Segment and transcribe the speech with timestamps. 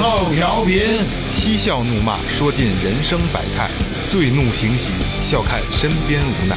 [0.00, 0.80] 后调频，
[1.34, 3.68] 嬉笑怒骂，说尽人生百态；
[4.08, 6.56] 醉怒行喜，笑看身边无奈。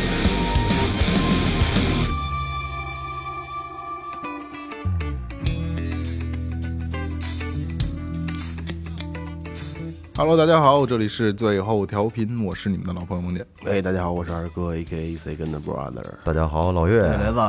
[10.25, 13.45] Hello，大家好，这里是最后调频，我是你们的老朋友梦姐。
[13.65, 16.01] 哎，大家好，我是二哥，A K A Second Brother。
[16.23, 17.39] 大家好，老岳，来子，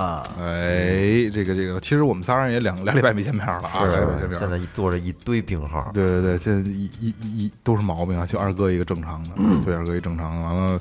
[0.40, 10.80] 哎，这个这个，其实我们仨人也两两礼拜没见面了啊，俩礼拜没见面现在一坐着一堆病号，对对对，现在一一一一都是毛病啊，就二哥一个正常的， 对二哥一正常的，完了。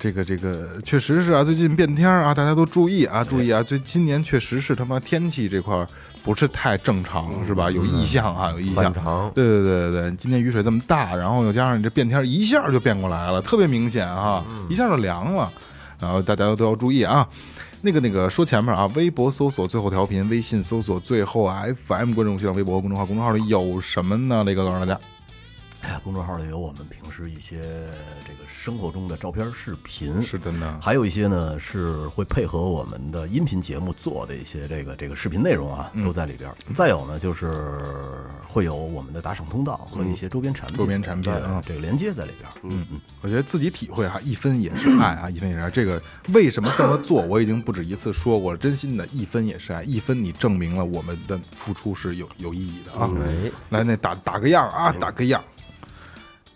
[0.00, 3.60] 这个这个确实是啊，最近变天儿啊，大家都注意啊，注意啊！
[3.60, 5.84] 最今年确实是他妈天气这块儿
[6.28, 7.70] 不是太正常，是吧？
[7.70, 9.02] 有异象啊，有异象反。
[9.02, 9.30] 常。
[9.34, 15.50] 对对对对对，今天雨水这么大，然后又加上你这变天，一下就变过来了，特别明显啊，一下就凉了。
[15.98, 17.26] 然后大家都要注意啊。
[17.80, 21.50] 那个那个说前面啊，微博搜索最后调频，微信搜索最后
[21.86, 24.44] FM，关注新浪微博公众号，公众号里有什么呢？
[24.44, 25.00] 雷哥告诉大家。
[25.80, 27.62] 哎呀，公众号里有我们平时一些
[28.26, 36.56] 这个生活中的照片、视频，是的呢，还有一些呢是会配合我们的音频节目做的一些这个这个视频内容啊，都在里边儿。
[36.74, 42.50] 再有呢，就是会有我们的打赏通道和一些周边产品、周边产品啊这个连接在里边。
[42.64, 45.70] 嗯嗯，我觉得自己体会哈，一分也是爱啊，一分也是爱。
[45.70, 46.02] 这个
[46.34, 48.58] 为什么这么做，我已经不止一次说过了。
[48.58, 53.08] 真心的，一分也是爱，一分你证明了我们的付出是有有意义的啊。
[53.24, 55.40] 哎，来，那打打个样啊，打个样。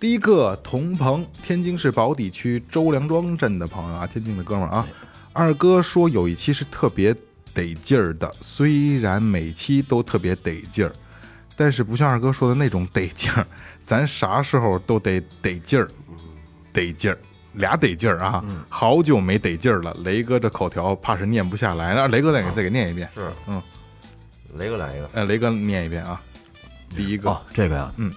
[0.03, 4.85] 第一个，同鹏，天津市宝坻区周梁庄镇的朋友啊，天津的哥们儿啊。
[5.33, 7.15] 二哥说有一期是特别
[7.55, 10.93] 得劲儿的，虽然每期都特别得劲儿，
[11.57, 13.47] 但是不像二哥说的那种得劲儿，
[13.81, 15.89] 咱啥时候都得得劲儿，
[16.73, 17.17] 得劲儿。
[17.53, 18.45] 俩得劲儿啊！
[18.69, 19.97] 好久没得劲儿了。
[20.03, 23.09] 雷哥这口条怕是念不下来，那雷哥再给再给念一遍。
[23.15, 23.63] 是，嗯，
[24.57, 26.21] 雷哥来一个，哎，雷哥念一遍啊。
[26.97, 28.13] 第一个，哦，这个呀，嗯。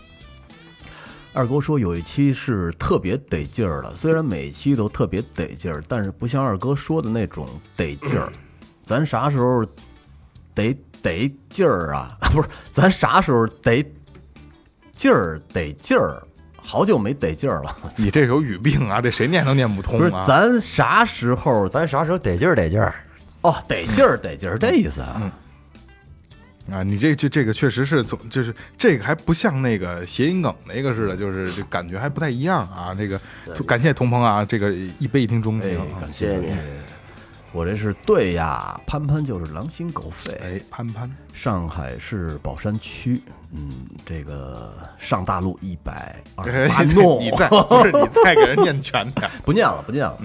[1.36, 8.32] 二哥说有一期是特别得劲儿的，虽然每期都特别得劲儿，但是不像二哥说的那种得劲儿。
[8.84, 9.66] 咱啥时候
[10.54, 12.18] 得得劲儿啊？
[12.32, 13.86] 不是，咱啥时候得
[14.96, 16.24] 劲儿得劲儿？
[16.56, 17.76] 好久没得劲儿了。
[17.98, 19.02] 你这有语病啊！
[19.02, 20.24] 这谁念都念不通不是，啊！
[20.26, 22.96] 咱啥时候咱啥时候得劲儿得劲儿？
[23.42, 25.32] 哦得劲儿得劲儿这意思啊？
[26.72, 32.94] 啊，你这这这个确实是从就是这个还不像那个谐音梗那个似的，就是这感觉还不太一样啊。
[32.94, 33.20] 这个
[33.68, 36.58] 感谢童鹏啊，这个一杯一听钟哎情啊。，感谢你。
[37.52, 40.34] 我这是对呀，潘潘就是狼心狗肺。
[40.44, 43.22] 哎，潘潘，上海市宝山区，
[43.54, 43.72] 嗯，
[44.06, 49.32] 这个上大路一百二十八 哎弄，你再不是你再给人念全点。
[49.46, 50.18] 不念了，不念了。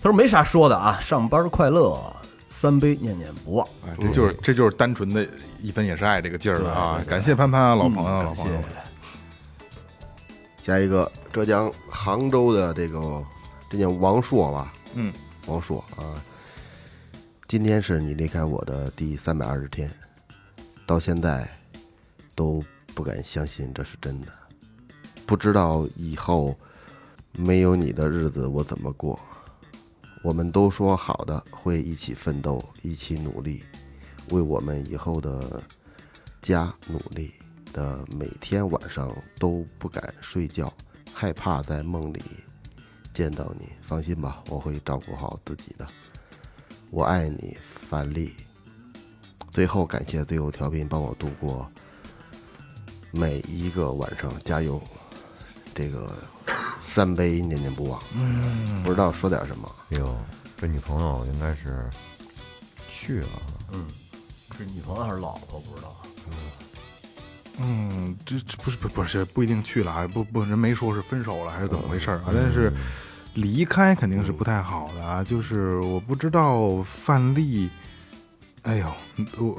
[0.00, 2.00] 他说没啥说的啊，上班快乐，
[2.50, 3.66] 三杯念念不忘。
[3.82, 5.26] 啊，这就是这就是单纯的
[5.62, 7.02] 一分也是爱这个劲儿了啊！
[7.08, 8.62] 感谢潘潘啊，老朋友，嗯感谢老朋友。
[10.62, 13.24] 下一个浙江杭州的这个，
[13.70, 14.74] 这叫王硕吧？
[14.94, 15.10] 嗯，
[15.46, 16.22] 王硕啊。
[17.48, 19.90] 今天是你离开我的第三百二十天，
[20.84, 21.48] 到现在
[22.34, 22.62] 都
[22.94, 24.26] 不敢相信这是真的。
[25.24, 26.54] 不知道以后
[27.32, 29.18] 没有你的日子我怎么过。
[30.22, 33.62] 我们都说好的会一起奋斗，一起努力，
[34.30, 35.62] 为我们以后的
[36.42, 37.32] 家努力
[37.72, 40.72] 的每天晚上都不敢睡觉，
[41.12, 42.22] 害怕在梦里
[43.14, 43.70] 见到你。
[43.80, 45.86] 放心吧，我会照顾好自己的。
[46.90, 47.56] 我爱你，
[47.88, 48.34] 范丽。
[49.50, 51.68] 最后感谢最后调频帮我度过
[53.10, 54.80] 每一个晚上，加油！
[55.74, 56.12] 这个
[56.92, 58.02] 三杯念念不忘。
[58.14, 59.70] 嗯，不知道说点什么。
[59.90, 60.16] 哎呦，
[60.56, 61.88] 这女朋友应该是
[62.88, 63.28] 去了，
[63.72, 63.86] 嗯
[64.58, 65.60] 是女朋友还是老婆？
[65.60, 65.94] 不知道。
[67.62, 72.32] 嗯，这这不是不不是不一定去了啊，不不人没说是分手了还是怎么回事儿啊？
[72.34, 72.72] 但是
[73.34, 75.22] 离开肯定是不太好的啊。
[75.22, 77.68] 就是我不知道范丽，
[78.62, 78.92] 哎呦，
[79.38, 79.58] 我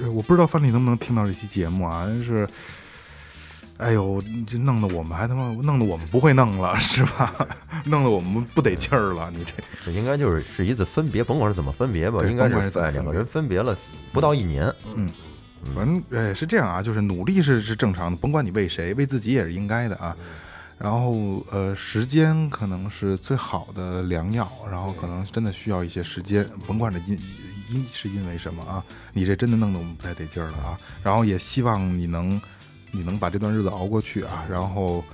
[0.00, 2.04] 我我不知道范丽能不能听到这期节目啊？
[2.06, 2.48] 但是，
[3.78, 7.32] 哎呦，这弄得我们还他妈弄得我们不会弄了是吧？
[7.84, 9.52] 弄得我们不得劲儿了，你这
[9.84, 13.76] 这应该就是是一次分别，甭管是怎么分别吧，应该是怎么是哎两个人分别了
[14.12, 15.08] 不到一年，嗯
[15.74, 20.16] 反正哎是这样啊，就是努力是是正常的，甭管你为谁，为自己也是应该的啊。
[20.78, 27.18] 然后呃，时间可能是最好的良药，然后可能真的需要一些时间，甭管这因
[27.70, 30.78] 因是因为什么啊，你这真的弄得我们不太得劲儿了啊。
[31.02, 32.40] 然后也希望你能
[32.96, 35.04] 你能把这段日子熬过去啊，然后。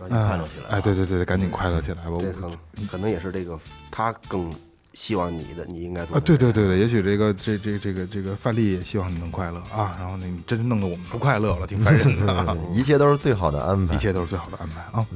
[0.00, 0.68] 赶紧快乐起来吧。
[0.70, 2.08] 哎，对对对，赶紧快乐起来吧！
[2.08, 3.60] 我这可能可能也是这个
[3.90, 4.50] 他更
[4.94, 13.98] 希望你的，你应该做啊，对对对对，也许这个这这这个这个范例也希望你能快乐啊，然后呢，你真是弄得我们不快乐了，挺烦人的啊， 一切都是最好的安排一。
[13.98, 15.06] 切都是最好的安排啊。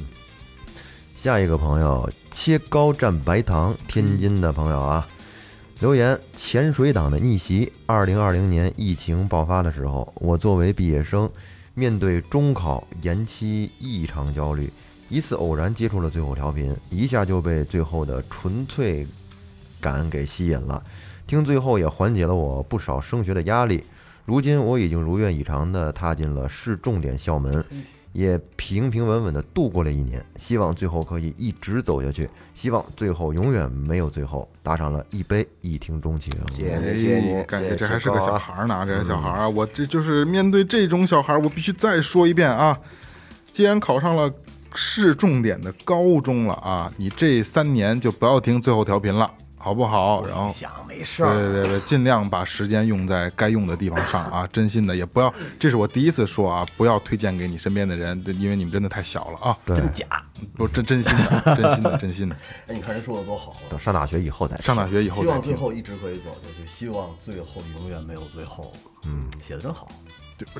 [1.17, 5.08] 下一个朋友，切糕蘸白糖，天津的朋友啊，
[5.81, 7.73] 留言：潜水党的逆袭。
[7.87, 11.31] 二零二零年疫情爆发的时候，我作为毕业生，
[11.75, 14.73] 面对中考延期异常焦虑。
[15.09, 19.06] 一次偶然接触了最后调频，一下就被最后的纯粹
[19.81, 20.82] 感给吸引了。
[21.26, 23.85] 听最后也缓解了我不少升学的压力。
[24.25, 27.65] 如今我已经如愿以偿地踏进了市重点校门，
[28.14, 30.25] 也平平稳稳的度过了一年。
[30.38, 34.49] 希望最后可以一直走下去，希望最后永远没有最后。
[34.62, 36.32] 打赏了一杯一听钟情。
[36.56, 39.49] 谢谢您，谢谢您，哎感觉这还是个小孩儿呢，这是小孩儿啊！
[39.49, 42.81] 我这就是面对这种小孩儿，我必须再说一遍啊！
[43.52, 44.32] 既然考上了
[44.75, 49.31] 市重点的高中了啊，你这三年就不要听最后调频了，
[49.64, 50.22] 好不好？
[50.26, 54.46] 然后想没事对儿，对对对，尽量把时间用在该用的地方上啊！
[54.52, 59.56] 真心的，也不要，这是我第一次说啊，不要推荐给你身边的人，因为你们真的太小了啊！
[59.64, 60.05] 对，真假？
[60.55, 62.37] 不，真真心的，真心的， 真心的。
[62.66, 63.64] 哎，你看人说的多好啊！
[63.70, 68.70] 等上大学以后再上大学以后希，望最后一直可以走下去，希望最后永远没有最后。
[69.06, 69.88] 嗯，写的真好。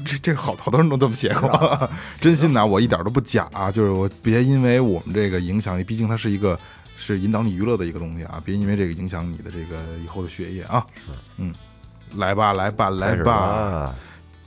[0.07, 1.91] 这这好好多人都这么写过，
[2.23, 6.59] 真心的啊，我一点都不假啊，就是我别因为我们这个影响力，毕竟它是一个
[6.97, 10.85] 是引导你娱乐的一个东西啊，别因为这个影响你的这个以后的学业啊。
[10.95, 11.53] 是嗯，
[12.17, 13.95] 来吧，来吧，来吧。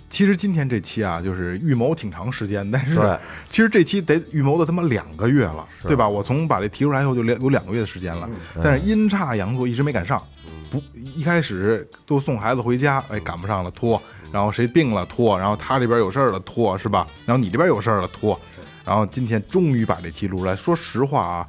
[0.09, 2.95] 其实今天这期啊，就是预谋挺长时间，但是
[3.49, 6.07] 其实这期得预谋的他妈两个月了，对吧？
[6.07, 8.29] 我从把这提出来以后就两有两个月的时间了，
[8.63, 10.21] 但是阴差阳错一直没赶上。
[10.69, 14.01] 不，一开始都送孩子回家，哎，赶不上了拖，
[14.31, 17.07] 然后谁病了拖，然后他这边有事儿了拖，是吧？
[17.25, 18.37] 然后你这边有事儿了拖，
[18.85, 20.55] 然后今天终于把这期录出来。
[20.55, 21.47] 说实话啊，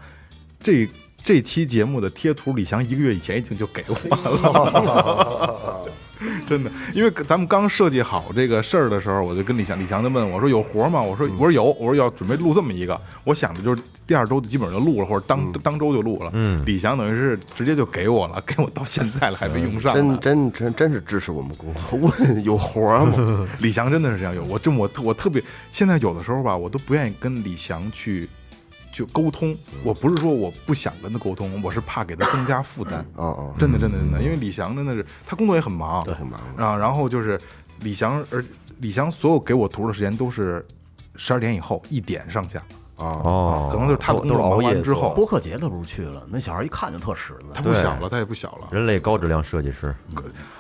[0.60, 0.88] 这
[1.25, 3.94] 这期节目的贴图，李翔一个月以前已经就给我
[4.52, 5.84] 了。
[6.49, 16.31] 真的，因为咱们刚设计好这个事儿的时候，我就跟李翔，李翔就问我说：“有活吗？”我说：“我说有，我说要准备录这么一个。”我想的就是第二周就基本上就录了，或者当、当周就录了。
[16.34, 20.50] 嗯李翔等于是直接就给我了，给我到现在了还没用上呢真。
[20.50, 21.96] 真真真是支持我们工作。
[22.00, 23.46] 问有活吗？
[23.60, 25.40] 李翔真的是这样，有我真我特我特别，
[25.70, 28.28] 现在有的时候吧，我都不愿意跟李翔去
[29.05, 29.56] 去沟通。
[29.85, 33.05] 我不是说我不想跟他沟通，我是怕给他增加负担。
[33.15, 36.77] 哦哦，真的真的真的，因为李翔真的是他工作也很忙，对很忙啊。
[36.77, 37.41] 然后就是
[37.81, 38.45] 李翔，而
[38.79, 40.67] 李翔所有给我图的时间都是
[41.17, 42.62] 十二点以后一点上下，
[42.99, 47.62] 哦，哦，可能就是他的都都是熬夜之后播客节他不是去了，那小孩一看就特实他。
[47.62, 49.95] 不小了，他也不小了，人类高质量设计师，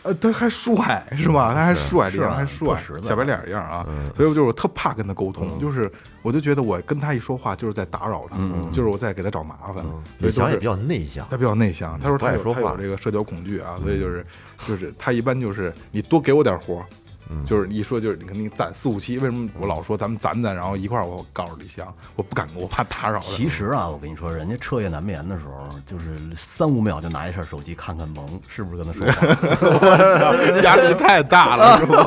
[0.02, 1.52] 呃，他还帅是吧？
[1.54, 3.84] 他还帅，李是啊翔还帅小白脸一样啊。
[4.14, 5.90] 所以我就是我特怕跟他沟通，就是
[6.22, 8.36] 我就觉得我跟他一说话就是在打扰他，
[8.70, 9.84] 就是我在给他找麻烦，
[10.20, 12.76] 所以都是李翔也比较内向，他比较内向，他说他有他有爱说话。
[12.80, 14.24] 这个社交恐惧啊，所以就是
[14.64, 16.84] 就是他一般就是你多给我点活
[17.28, 23.18] 儿，就是一说就是你看你攒四五期，为什么我老说咱们攒攒，然后一块儿我告诉李翔，我不敢，我怕打扰。
[23.20, 26.06] 其实啊，我跟你说，人家彻夜难眠的时候，就是
[26.36, 30.60] 三五秒就拿一下手机看看萌，是不是跟他说话？
[30.62, 32.04] 压力太大了， 是吧？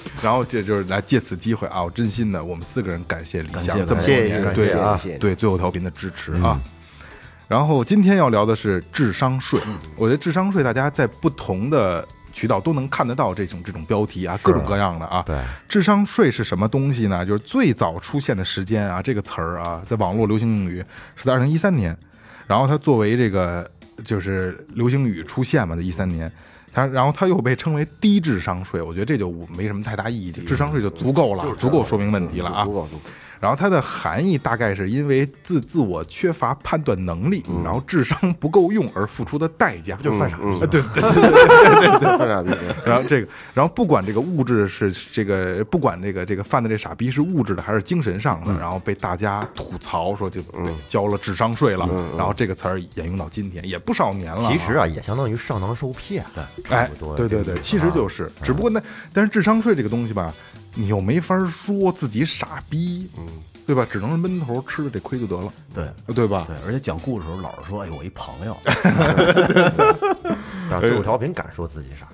[0.22, 6.60] 然后这就是来借此机会啊，我真心的，我们四个人感谢李翔感谢这么多感谢年对啊对最后调频的支持啊。
[7.48, 9.58] 然后今天要聊的是智商税，
[9.96, 15.22] 我觉得智商税大家在不同的渠道都能看得到这种这种标题啊，各种各样的啊。
[15.26, 15.36] 对，
[15.68, 17.24] 智商税是什么东西呢？
[17.24, 20.84] 就是最早出现的时间啊，这个词儿啊，在网络流行用语
[21.16, 21.96] 是在二零一三年，
[22.46, 23.68] 然后它作为这个
[24.04, 26.30] 就是流行语出现嘛，在一三年。
[26.72, 32.72] 它然后它又被称为低智商税，我觉得这就没什么太大意义，智商税就足够了，足够说明问题了啊足。
[32.72, 33.10] 够足够。
[33.40, 40.36] 然后它的含义大概是因为自自我缺乏判断能力，然后智商不够用而付出的代价，就是犯傻。
[40.36, 42.18] 逼对，对对对。
[42.18, 42.50] 犯傻逼，
[42.84, 50.40] 然后这个，然后不管这个物质是这个，不管这个这个犯的这傻逼是物质的还是精神上的，然后被大家吐槽说就
[50.86, 54.50] 交了智商税了，然后这个词儿沿用到今天，也不少年了。
[54.50, 56.24] 其实啊，也相当于上当受骗，
[56.64, 58.82] 差哎不多。，对对对，其实就是，只不过那
[59.12, 60.34] 但是智商税这个东西吧，
[60.74, 63.26] 你又没法说自己傻逼，嗯，
[63.66, 63.86] 对吧？
[63.90, 66.14] 只能是闷头吃了这亏就得了，对。
[66.14, 66.44] 对吧？
[66.46, 68.56] 对，而且讲故事的时候老是说，哎，我一朋友，
[70.70, 72.08] 但是最后调频敢说自己傻，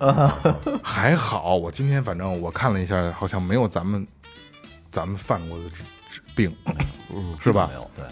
[0.83, 4.07] 还好，我今天反正我看了一下，好像没有咱们
[4.91, 5.65] 咱们犯过的
[6.35, 6.55] 病，
[7.15, 7.69] 嗯，是吧？
[7.69, 7.75] 没？
[7.75, 8.05] 有对，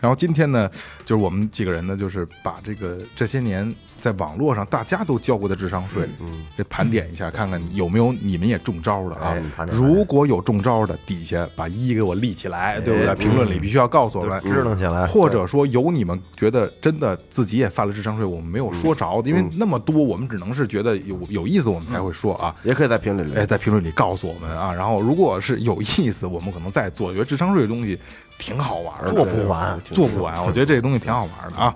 [0.00, 0.70] 然后今天呢，
[1.04, 9.36] 就是我们几个人呢，就是把这个这些年在网络上大家都交过的智商税，嗯，这盘点一下，看看有没有你们也中招的啊。
[9.70, 13.14] 如果有中招的，底下把一给我立起来，对不对？
[13.16, 14.40] 评论里必须要告诉我们。
[14.42, 22.54] 支棱起来，或者说有你们觉得真的自己也犯了智商税，我们没有说着的，因为那么多，我们只能是觉得有有意思，我们才会说啊。
[22.62, 24.72] 也可以在评论里哎，在评论里告诉我们啊。
[24.72, 27.08] 然后，如果是有意思，我们可能再做。
[27.08, 27.98] 我觉得智商税这东西
[28.38, 30.44] 挺好玩的，做不完，做不完。
[30.44, 31.74] 我觉得这个东西挺好玩的啊。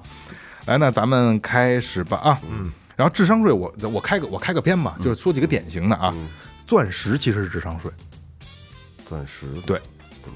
[0.66, 2.40] 来，那咱们开始吧啊。
[2.50, 2.72] 嗯。
[2.94, 6.14] 然后智商税我，我开个我开个篇吧，就是说几个典型的啊。
[6.66, 7.90] 钻石其实是智商税，
[9.08, 9.80] 钻石对，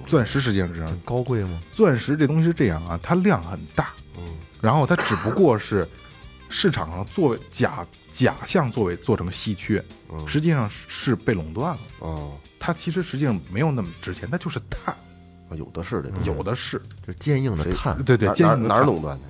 [0.07, 0.99] 钻石实际上是智商税。
[1.05, 1.59] 高贵吗？
[1.73, 4.23] 钻石这东西是这样啊，它量很大，嗯，
[4.61, 5.87] 然后它只不过是
[6.49, 9.83] 市场上作为假假象作为做成稀缺，
[10.27, 11.81] 实际上是被垄断了。
[12.01, 14.95] 哦，它其实实际上没有那么值钱，它就是碳，
[15.51, 16.79] 有的是这有的是。
[17.07, 19.25] 就是坚硬的碳，对对，坚硬的碳垄断的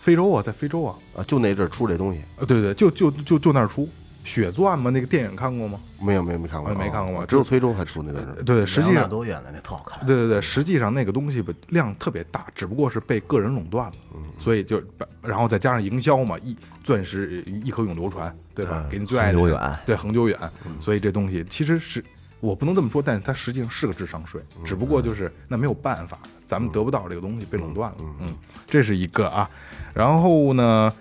[0.00, 1.22] 非洲啊，在非洲啊，啊？
[1.24, 3.88] 就那阵儿出这东西，呃，对对，就就就就那儿出。
[4.22, 5.80] 血钻嘛，那个电影看过吗？
[5.98, 6.70] 没有没有没看过。
[6.70, 7.20] 啊，没看过。
[7.20, 13.94] 吗只有非洲还出那个对对，实际上，多远的那特好看，对对对，实际上那个东西吧量特别大，只不过是被个人垄断了，
[14.38, 14.80] 所以就
[15.22, 16.54] 然后再加上营销嘛，一
[16.84, 18.86] 钻石一颗永流传，对吧？
[18.90, 19.40] 给你最爱的人。
[19.40, 19.78] 恒久远。
[19.86, 20.38] 对，恒久远，
[20.78, 22.04] 所以这东西其实是。
[22.40, 27.98] 我不能这么说，但是它实际上是个智商税，只不过就是那没有办法，咱们得不到这个东西，被垄断了。
[28.20, 28.34] 嗯，
[28.66, 29.48] 这是一个啊。
[29.92, 30.92] 然后呢，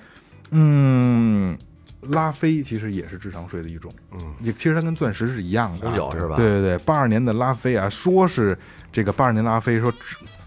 [0.51, 1.57] 嗯，
[2.01, 6.35] 拉菲其实也是智商税的一种，嗯，也其实它跟钻石是一样的啊，红酒是吧？
[6.35, 8.57] 对对对，八二年的拉菲啊，说是
[8.91, 9.93] 这个八二年拉菲说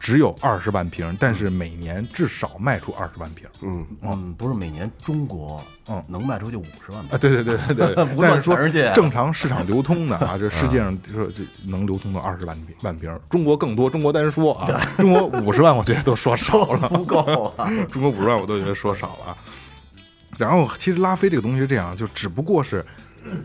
[0.03, 3.47] 只只有二十万瓶，但是每年至少卖出二十万瓶。
[3.63, 6.05] 嗯，嗯，不是每年中国嗯。
[6.09, 14.69] 能卖出去五十万啊，瓶，对对对对对， 不算但是说正常市场流通的啊， 这世界上说这能流通到二十万瓶万瓶，中国更多，中国单说啊，
[14.99, 17.71] 中国五十万我觉得都说少了， 不够啊。
[17.91, 19.37] 中国五十万我都觉得说少了啊。
[20.37, 22.85] 然后其实拉菲这个东西是这样，就只不过是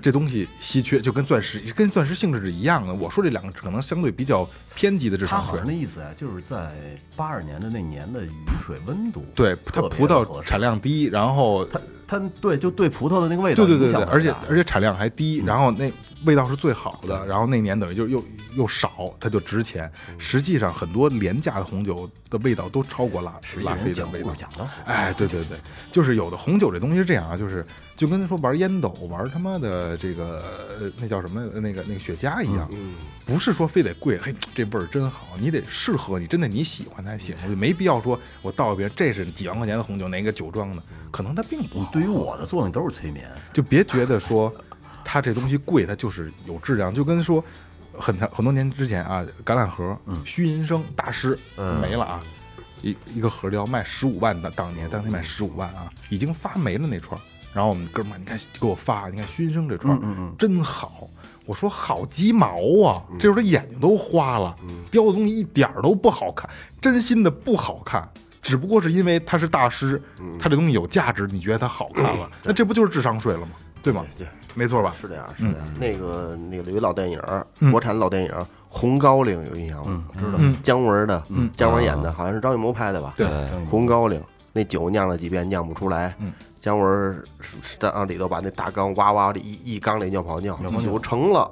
[0.01, 2.93] 这东西稀缺，就跟钻石跟钻石性质是一样的。
[2.93, 6.72] 我说这两个可能相对比较偏激的智商税他好像，那意思啊，就是在
[7.15, 8.31] 八二年的那年的雨
[8.65, 15.91] 水温度，对它葡萄产量低，然后它它对就对葡萄的那个味道对对对而且而且产量还低，然后那
[16.27, 18.24] 味道是最好的，然后那年等于就又
[18.55, 19.91] 又少，它就值钱。
[20.19, 24.36] 实际上很多廉价的红酒的味道都超过拉拉菲的味道。
[24.86, 25.57] 哎，对对对，
[25.91, 27.65] 就是有的红酒这东西是这样啊，就是
[27.96, 30.43] 就跟他说玩烟斗、玩他妈的这个
[30.79, 32.69] 呃那叫什么那个那个雪茄一样，
[33.25, 41.89] 不是说非得贵，嘿，这味儿真好，你得适合你，真的你喜欢才行，我就没必要说我倒一瓶这是几万块钱的红酒，哪个酒庄的，可能它并不好。
[41.91, 44.53] 对于我的作用都是催眠，就别觉得说
[45.09, 47.41] 它这东西贵，它就是有质量，就跟说
[47.97, 51.39] 很长很多年之前啊，橄榄核，虚银生大师
[51.81, 52.21] 没了啊，
[52.81, 57.23] 一一个盒就要卖十五万的，当年当年卖十五万啊，已经发霉了那串儿。
[57.53, 61.09] 然后我们哥们儿，你看给我发，你看虚银生这串儿真好。
[61.45, 63.01] 我说好鸡毛啊！
[63.17, 64.53] 这时候他眼睛都花了，
[64.91, 66.47] 雕的东西一点儿都不好看，
[66.81, 68.07] 真心的不好看。
[68.41, 70.01] 只不过是因为他是大师，
[70.37, 73.51] 他这东西有价值，你觉得它好看了，那这不就是智商税了吗？
[73.81, 74.05] 对吗？
[74.17, 74.95] 对，没错吧？
[74.99, 75.57] 是这样，是这样。
[75.79, 80.05] 那个那个有一老电影儿，国产老电影儿《红高粱》有印象吗？
[80.17, 80.39] 知道。
[80.63, 81.23] 姜文的，
[81.55, 83.13] 姜文演的，好像是张艺谋拍的吧？
[83.15, 83.27] 对
[83.69, 84.19] 红高粱
[84.53, 86.15] 那酒酿了几遍酿不出来，
[86.59, 87.23] 姜文
[87.77, 91.51] 在往里头把那大缸哇哇的一一缸里尿泡尿，酒成了。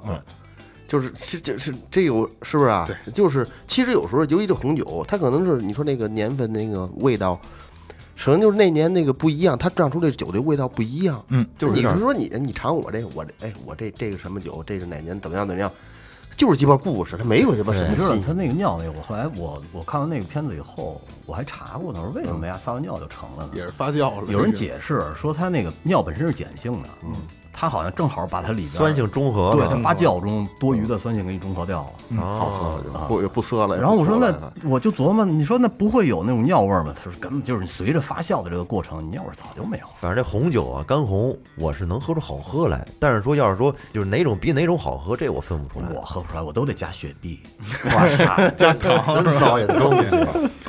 [0.88, 2.84] 就是是这是这有是不是啊？
[2.86, 7.40] 对就是其实有时候尤其这红酒，它可能是你说那个年份那个味道，
[8.18, 11.24] 可能就是那年那个不一样，它酿出这酒的味道不一样。
[11.28, 15.70] 嗯，就是你是说你你尝我这个我这哎我这这个什么酒，这是哪年怎么样怎么样，
[16.36, 17.94] 就是鸡巴故事，它没有鸡巴什么
[18.26, 23.52] 他那个尿那个，我后来我我看完那个片子以后，我还查过呢，我说为什么呀撒完尿就成了呢？
[23.54, 24.32] 也是发酵了。
[24.32, 27.12] 有人解释说他那个尿本身是碱性的，嗯，
[27.58, 32.22] 他好像正好把它里边酸性中和了，对它发酵中多余的酸性给你中和掉了。
[32.22, 33.80] 好喝就不不涩了。
[33.80, 36.94] 然后我说那我就琢磨，你说那不会有那种尿味儿吗？
[36.94, 39.92] 他说根本就是你随着发酵的这个过程，你尿味儿早就没有了。
[39.98, 45.88] 反正这红酒啊，干红我是能喝出好喝来，但是说要是说就是哪种比哪种好喝，这我分不出来。
[45.94, 47.40] 我喝不出来，我都得加雪碧，
[47.94, 50.16] 哇塞，加糖真糟践东西。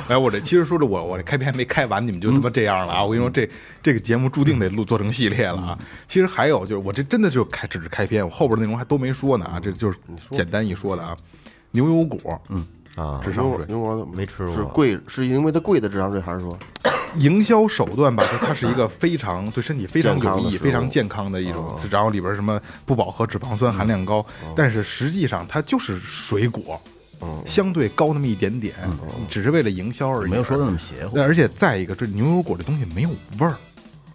[0.08, 3.04] 哎，我这其实说着我我这开篇还没开完，你们就他妈这样了啊！
[3.04, 3.50] 我跟你说，这
[3.84, 5.78] 这个节目注定得录做成系列了啊！
[6.08, 9.60] 其实还有就是，我这真的就开只是开篇，我后边内容还都没说呢啊！
[9.60, 9.98] 这就是
[10.32, 11.18] 简单一说的啊。
[11.72, 12.66] 牛油果，嗯
[12.96, 16.58] 啊，智商税牛牛丸子没吃过是贵，是因为它贵的智商税，还是说
[17.20, 26.80] 营销手段吧，就它是一个非常对身体非常有益、非常健康的一种，然后里边什么不饱和脂肪酸含量高，但是实际上它就是水果，
[27.46, 28.74] 相对高那么一点点，
[29.30, 30.32] 只是为了营销而已。
[30.32, 31.24] 没有说的那么邪乎那。
[31.24, 33.56] 而且再一个，这牛油果这东西没有味儿，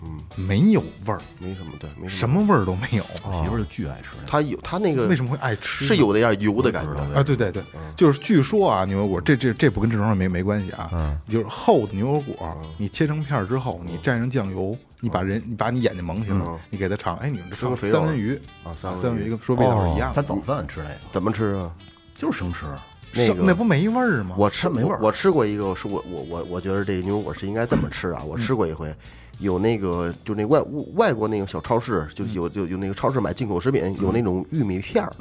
[0.04, 2.42] 嗯，没有味儿，没什么对，没什么。
[2.42, 3.04] 味儿都没有。
[3.25, 4.28] 我媳妇儿就巨爱吃那个。
[4.28, 5.88] 它有她那个为什么会爱吃呢？
[5.88, 7.62] 是有那点油的感觉，啊，对对对，
[7.94, 18.35] 就是据说啊，牛油果这这这不跟正常没没关系啊，就是厚的牛油果，你切成片儿之后，你蘸上酱油，你把人你把你眼睛蒙起来，你给它尝，哎，你们这生肥肉三文鱼。
[18.64, 19.38] 啊三文鱼。
[19.40, 20.97] 说味道是一样的，他早饭吃那个。
[21.12, 21.71] 怎么吃啊？
[22.16, 22.66] 就是生吃，
[23.14, 24.35] 那那不没味儿吗？
[24.38, 24.99] 我吃没味儿。
[25.00, 28.23] 我我吃过一个，是我我我我觉得这个牛油果是应该这么吃啊。
[28.25, 28.94] 我吃过一回，
[29.42, 30.62] 有那个就那外
[30.94, 35.12] 外国那个小超市，就有就有那个超市买进口食品，有那种玉米片儿，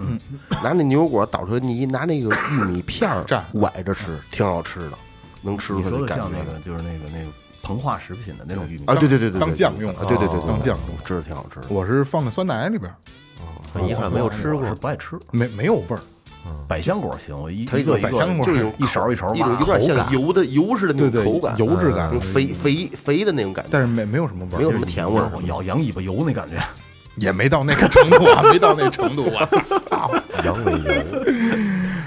[0.63, 4.97] 拿那牛油果捣出来泥，拿那个玉米片儿蘸崴着吃，挺好吃的，
[5.41, 6.59] 能吃出你说的感觉像那个。
[6.59, 7.31] 就是那个那个
[7.63, 11.67] 膨化食品的那种玉米啊，对对对对，对当酱用啊，对对对，对当酱用吃的挺好吃的。
[11.69, 15.17] 我是放在酸奶里边儿，一看没有吃过，不爱吃。
[15.31, 15.99] 没没有味儿，
[16.67, 25.29] 百香果行，我一它一个一个一百香果就是有一勺一勺一种挖，有点像油的油似的那种口感，油质感肥肥肥的那种感觉，但是没没有什么味儿，没有什么甜味儿。
[25.35, 26.55] 我咬羊尾巴油那感觉。
[27.17, 29.47] 也没到那个程度啊，没到那程度啊。
[30.45, 30.91] 羊尾油，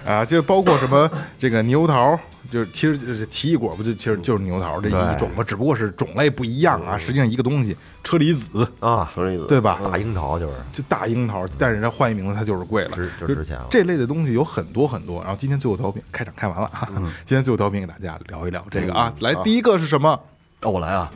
[0.06, 2.18] 啊，就包括什么这个猕猴桃，
[2.54, 9.80] 就是其实就是奇异果，不就其实就是猕猴桃这一种嘛，只不过是种类不一样啊，实际上一个东西，车厘子，啊，说这个对吧？
[9.82, 15.20] 大樱桃就是就大樱桃，但是它换一名字，它就是贵了，值就值钱了这类的东西有很多很多。
[15.22, 16.88] 然后今天最后调频开场开完了啊，
[17.26, 20.16] 今天最后调频给大家聊一聊这个啊，来第一个是什么？
[20.62, 21.10] 哦，我来啊，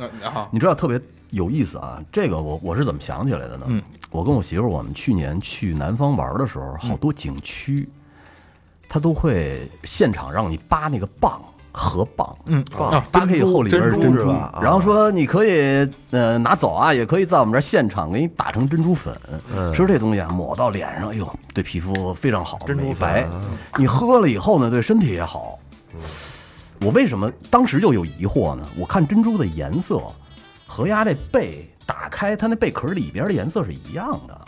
[0.51, 3.67] 你知道特别有意思啊，这个我我是怎么想起来的呢？
[3.69, 3.81] 嗯
[4.11, 7.87] 我跟我媳妇，我们去年去南方玩的时候，好多景区，
[8.89, 11.33] 他都会现场让你扒那个蚌。
[11.71, 19.17] 河蚌，嗯啊，扒开以后里边是珍珠然后说你可以呃拿走啊，也可以在我们这儿现场给你打成珍珠粉，
[19.73, 23.29] 吃这东西啊抹到脸上，哎呦，对皮肤非常好，美白。
[23.77, 25.57] 你喝了以后呢，对身体也好。
[26.81, 28.67] 我为什么当时就有疑惑呢？
[28.77, 30.03] 我看珍珠的颜色
[30.67, 34.41] 和鸭这背打开，它那贝壳里边的颜色是一样的。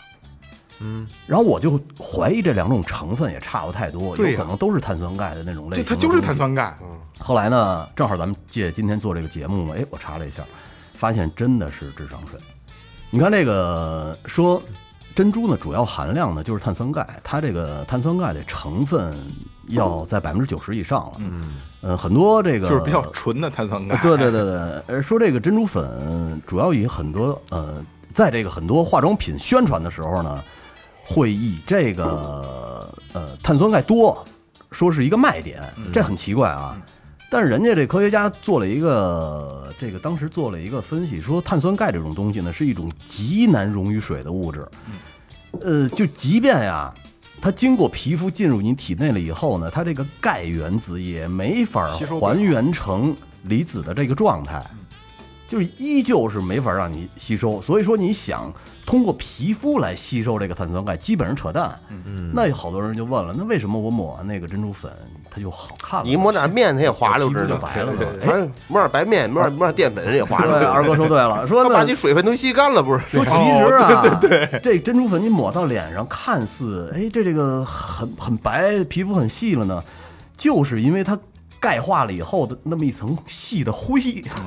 [0.80, 10.42] 嗯，然后我就怀疑这两种成分也差不太多，有可能都是碳酸钙的那种类型的这它就是碳酸钙，嗯后来呢，正好咱们借今天做这个节目嘛，哎，我查了一下，
[10.94, 12.40] 发现真的是智商税。
[13.10, 14.62] 你看这个说
[15.14, 19.14] 珍珠呢，主要含量呢就是碳酸钙，它这个碳酸钙的成分
[19.68, 21.12] 要在百分之九十以上了。
[21.18, 23.96] 嗯，呃，很多这个就是比较纯的碳酸钙。
[23.98, 30.42] 对对对对，呃，说这个珍珠粉主要以很多呃，在这个很多化妆品宣传的时候呢，
[31.10, 34.24] 会以这个呃碳酸钙多
[34.70, 36.80] 说是一个卖点，这很奇怪啊。
[37.30, 44.66] 但是人家这科学家做了一个这个当时做了一个分析，说碳酸钙这种东西呢是一种极难溶于水的物质，
[45.60, 46.94] 呃，就即便呀。
[47.42, 51.86] 它经过皮肤进入你体内了以后呢，它这个钙原子也没法
[52.20, 54.62] 还原成离子的这个状态，
[55.50, 57.60] 就是依旧是没法让你吸收。
[57.60, 58.52] 所以说，你想
[58.86, 61.76] 通过皮肤来吸收这个碳酸钙，基本上扯淡。
[61.88, 64.88] 嗯，那有好多人就问了，那为什么我抹完那个珍珠粉
[65.28, 66.06] 它就好看了？
[66.06, 68.06] 你抹点面它也滑溜着呢皮肤就，白了呢。
[68.20, 73.00] 反正抹点白面，抹点抹点淀粉也滑溜对，二哥说对了， 说呢他把你水分都吸干了，不是？
[73.10, 79.82] 说其实啊，对对这珍珠粉你抹到脸上，看似哎这这个很很白，皮肤很细了呢，
[80.36, 81.18] 就是因为它
[81.60, 84.00] 钙化了以后的那么一层细的灰，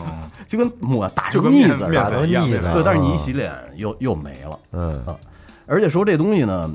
[0.48, 4.60] 就跟抹打就跟面成腻子一样的腻子对，但是你一洗脸又又没了。
[4.72, 5.16] 嗯啊，
[5.68, 6.70] 而且说这东西呢，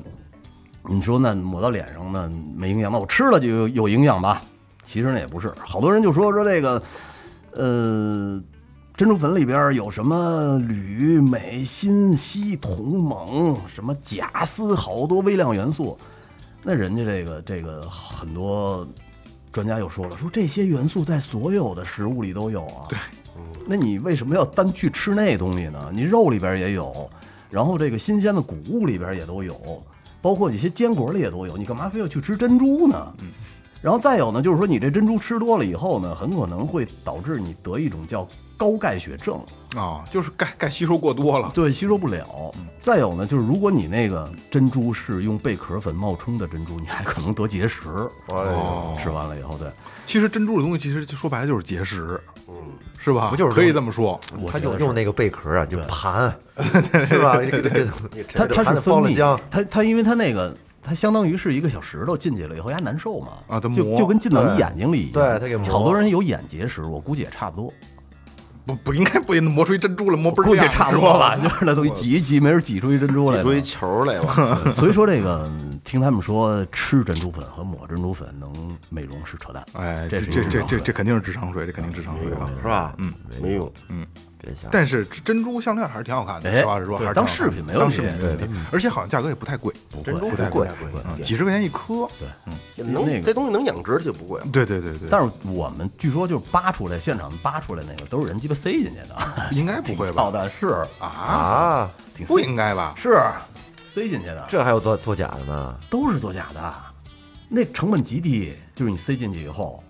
[0.89, 4.41] 你说那抹到脸上呢没营养，那我吃了就有有营养吧？
[4.85, 6.83] 其实那也不是，好多人就说说这个，
[7.53, 8.43] 呃，
[8.97, 15.99] 珍珠粉里边有什么铝、镁、锌、硒、铜、锰，什么钾、锶，好多微量元素。
[16.63, 18.87] 那人家这个这个很多
[19.53, 22.87] 专家又说了，说这些元素在所有的食物里都有啊。
[22.89, 22.99] 对，
[23.67, 25.91] 那你为什么要单去吃那东西呢？
[25.93, 27.11] 你肉里边也有，
[27.51, 29.83] 然后这个新鲜的谷物里边也都有，
[30.21, 33.15] 包括一些坚果里也都有，你干嘛非要去吃珍珠呢？
[33.21, 33.29] 嗯。
[33.81, 39.41] 然后再有呢，就是说你这珍珠吃多了以后呢，很可能会导致你得一种叫高钙血症，
[39.77, 41.53] 啊，就是钙钙吸收过多了。
[41.55, 42.53] 对，吸收不了。
[42.81, 47.89] 再有呢，就是如果你那个珍珠是用贝壳粉冒充的珍珠，你还可能得结石。
[48.27, 49.69] 哦吃完了以后，对，
[50.05, 52.55] 其实珍珠的东西，其实就说白了就是结石，嗯，
[52.99, 53.29] 是吧？
[53.31, 54.19] 不就是可以这么说？
[54.51, 56.35] 他就用那个贝壳啊，就盘，
[57.09, 57.39] 是吧？
[58.35, 60.53] 它它是分泌放了姜，，它它因为它那个
[60.89, 65.13] 它相当于是一个小石头进去了以后，它难受嘛，啊就就跟进到你眼睛里一样。
[65.13, 67.73] 对它给磨好多人有眼结石，我估计也差不多。
[68.65, 73.43] 不不应该不也磨出一珍珠来磨不是估计亮差不多吧，就是那东西挤一挤，没人挤出一珍珠来呢。
[73.43, 74.73] 挤出一球来了。
[74.75, 75.51] 所以说这个，
[75.89, 79.65] 听他们说吃珍珠粉和抹珍珠粉能美容是扯淡。
[79.73, 82.47] 哎，这这这这这这肯定是智商税，这肯定智商税啊！
[82.61, 82.93] 是吧？
[82.99, 83.73] 嗯，没用。
[84.37, 84.69] 别瞎。
[84.71, 89.73] 但是珍珠项链还是挺好看的，哎实话实说，还是当饰品没问题当饰品对对，而且好像价格也不太贵，
[90.05, 92.07] 珍珠不太贵贵，贵嗯，几十块钱一颗。
[92.19, 94.47] 对，嗯，能这东西能养殖就不贵了。
[94.53, 99.17] 对对对对，但是我们据说就是扒出来，现场扒出来那个都是人鸡巴塞进去的，
[99.53, 100.25] 应该不会吧？
[100.25, 100.67] 操蛋，是
[101.01, 101.91] 啊，啊，
[102.27, 102.93] 不应该吧？
[102.95, 103.19] 是
[103.99, 105.75] 塞进去的，这还有做做假的呢？
[105.91, 106.75] 都是做假的，
[107.49, 109.83] 那成本极低，就是你塞进去以后，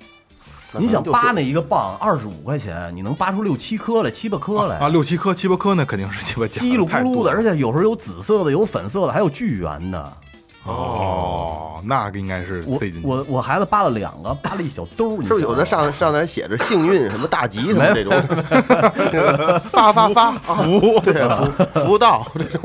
[0.79, 10.13] 你想扒那一个棒二十五块钱，你能扒出六七颗来，七八颗来啊，六七颗、七八颗那肯定是七八假，叽里咕噜的，而且有时候有紫色的，有粉色的，还有巨圆的。
[10.65, 13.07] 哦，那个应该是我塞进去。
[13.07, 18.13] 我我孩子扒了两个，扒了一小兜儿，你是不是有的上上面写着幸运什么大吉什么这种
[19.71, 22.61] 发发发福，对福福到这种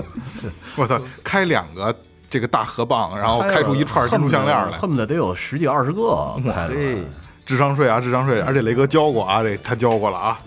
[0.78, 1.96] 我操，开两个
[2.30, 6.74] 这个大河蚌，然后开出一串珍珠项链来，恨不得得有十几二十个开了。
[6.74, 7.04] 嘿，
[7.46, 8.40] 智商税啊，智商税！
[8.42, 10.40] 而且雷哥教过啊，这他教过了啊。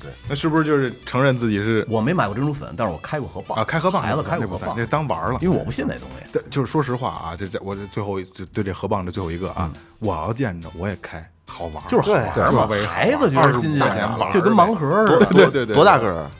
[0.00, 3.64] 对，那是不是就是承认自己是我没买过珍珠粉，但是我开过河蚌啊？
[3.64, 5.38] 开河蚌孩子开过河蚌这，当玩了。
[5.40, 6.24] 因为我不信那东西。
[6.32, 16.30] 但就是说实话啊，这这我这最后就对这河蚌这最后一个啊，我要见着我也开，好玩，就是好玩嘛对对，孩子就是新鲜25块钱玩儿，就跟盲盒似的，对对对多大个儿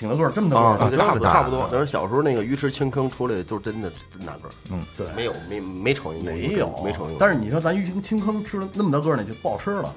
[0.00, 0.78] 挺大个儿，这么大啊？
[0.78, 0.96] 个儿。
[0.96, 1.68] 差不多大差不多。
[1.70, 7.16] 那时候小时候那个鱼池青坑出来就真的真大个儿，嗯，对没有没没瞅见过没有，没瞅见过。
[7.20, 9.94] 但是你说咱鱼青青坑吃了那么大个儿，那就不好吃了，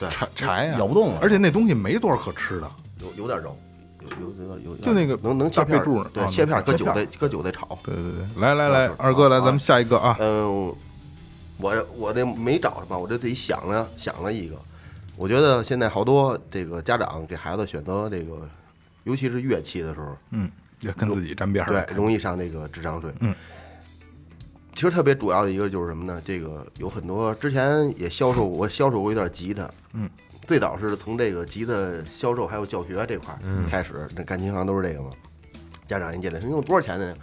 [0.00, 3.54] 对柴柴呀，咬不动了而且那东西没多少可吃的，有有点肉，
[4.00, 7.78] 有有有有有，就那个能能切片儿对啊，切片儿搁韭菜搁韭菜炒。
[7.84, 10.74] 对对对，来来来，二哥来，咱们下一个啊，嗯，
[11.58, 14.56] 我我这没找什么，我这自己想了想了一个。
[15.16, 18.36] 我觉得现在好多这个家长给孩子选择这个，
[19.04, 23.12] 尤其是乐器的时候，嗯，也跟自己沾边儿对，，容易上这个智商税。
[23.20, 23.34] 嗯，
[24.74, 26.20] 其实特别主要的一个就是什么呢？
[26.24, 29.70] 这个有很多之前也销售，我销售过一段吉他。
[29.92, 30.10] 嗯，
[30.46, 31.72] 最早是从这个吉他
[32.10, 33.38] 销售还有教学这块
[33.68, 35.10] 开始，那干琴行都是这个嘛。
[35.86, 37.14] 家长一进来说用多少钱呢？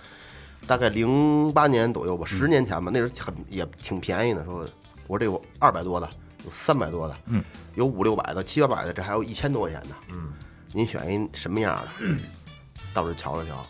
[0.68, 4.46] 大概零八年左右吧，十年前吧，那时候很也挺便宜的。
[4.46, 4.64] 说
[5.08, 6.08] 我这有二百多的，
[6.46, 9.96] 有三百多的，嗯，有五六百的，七八百的，这还有一千多块钱的。
[10.12, 10.32] 嗯，
[10.74, 12.16] 您选一什么样的？
[12.94, 13.66] 到这瞧了瞧，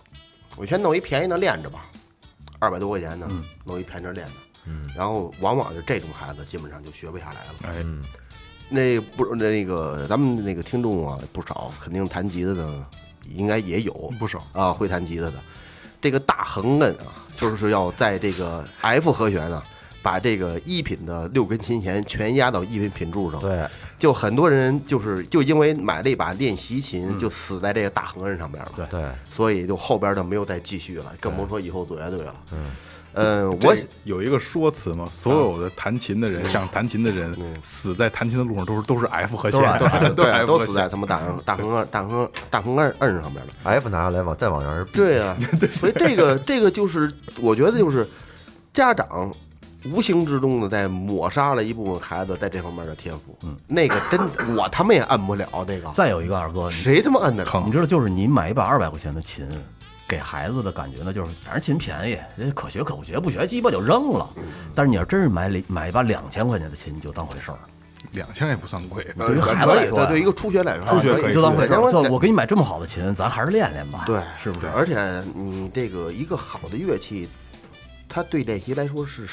[0.56, 1.86] 我先弄一便宜的练着吧，
[2.60, 3.28] 二百多块钱的，
[3.64, 4.34] 弄一便宜的练着。
[4.66, 7.50] 嗯，然后往往是这种孩子基本上就学不下来了。
[7.64, 7.86] 哎，
[8.70, 12.86] 那不那个咱们那个听众啊不少，肯定弹吉他的
[13.34, 15.34] 应该也有不少，啊，会弹吉他的。
[16.00, 19.64] 这个大横摁啊，就是要在这个 F 和弦啊，
[20.02, 23.40] 把这个一品的六根琴弦全压到一品品柱上。
[23.40, 23.66] 对，
[24.00, 28.72] 就很多人就是就因为买了一把练习琴，就死在这个大横摁上边了。
[28.76, 32.36] 对对，所以就后边就没有再继续了，更甭说以后组乐队了。
[32.52, 32.72] 嗯，
[33.14, 39.62] 呃，我有一个说辞嘛，所有的弹琴的人，想弹琴的人，死在弹琴的路上都是都是 F 和弦，
[40.16, 40.66] 对，都。
[40.66, 43.52] 死在他们大横 大横二大横大横摁摁上面了。
[43.64, 45.36] F 拿下来往再往上比，对呀、
[45.80, 48.08] 所以这个这个就是我觉得就是
[48.72, 49.34] 家长
[49.86, 53.38] 无形之中的在抹杀了一部分孩子在这方面的天赋。
[53.44, 54.20] 嗯，那个真
[54.56, 57.64] 我他妈也摁不了那个，再有一个二哥，谁他妈摁得了？
[57.66, 59.48] 你知道，就是你买一把二百块钱的琴，
[60.08, 64.30] 给孩子的感觉呢，就是反正琴便宜，人可学可不学，不学鸡巴就扔了。
[64.76, 67.58] 但是你要真是买两买一把两千块钱的琴，你就当回事儿，
[68.12, 71.92] 两千也不算贵，呃对于孩子来说对，对一个初学来说，初学可以你就当回事儿。
[71.92, 74.68] 对我给你买这么好的琴，咱还是练练吧，对，是不是？
[74.68, 77.28] 而且你这个一个好的乐器，
[78.08, 79.26] 它对练习来说是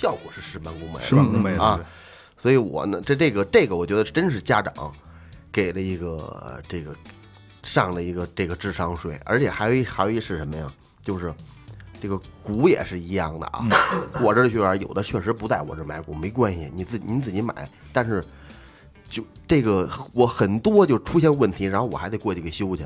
[0.00, 1.22] 效果是事半功倍的，是吧？
[1.22, 1.78] 工妹啊，
[2.42, 4.92] 所以我呢，这这个这个，我觉得真是家长
[5.52, 6.08] 给了一个
[6.44, 6.94] 呃这个
[7.62, 10.66] 上了一个这个智商税，而且还有一还有一是什么呀？
[11.02, 11.32] 就是
[12.02, 13.64] 这个鼓也是一样的啊。
[14.20, 18.24] 我这儿学员有的确实不在我这儿买鼓，没关系，你自您自己买，但是。
[19.06, 22.84] 就这个，我很多就出现问题，然后我还得过去给修去，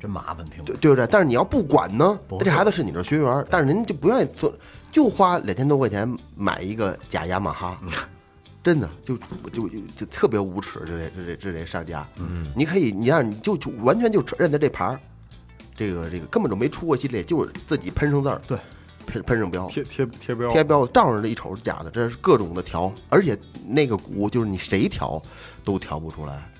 [0.00, 0.64] 真麻烦，挺。
[0.64, 1.06] 对对不对？
[1.10, 4.52] 但是你要不管呢，不这孩子是你这学员，但是您就不愿意做，
[4.90, 7.78] 就花两千多块钱买一个假雅马哈，
[8.62, 9.16] 真的就
[9.52, 15.00] 就就就特别无耻，这这这这这商家，嗯，你可以，你让你就就完全就认得这牌儿，
[15.74, 18.58] 这个这个根本就没出过系列，就是自己喷上字儿，对，
[19.06, 25.20] 喷喷上标，贴贴贴标，贴标照着这一瞅是假的，这是各种的调，而且那个鼓就是你谁调
[25.64, 26.50] 都调不出来，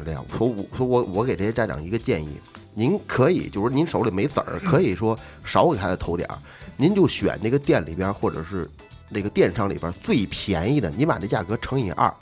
[0.00, 0.24] 是这样。
[0.36, 2.30] 说我说我我给这些家长一个建议，
[2.74, 6.38] 您可以就是您手里没子儿，可以说少给孩子投点儿，
[6.76, 8.68] 您就选那个店里边或者是
[9.08, 12.12] 那个电商里边最便宜的，你把这价格乘以二，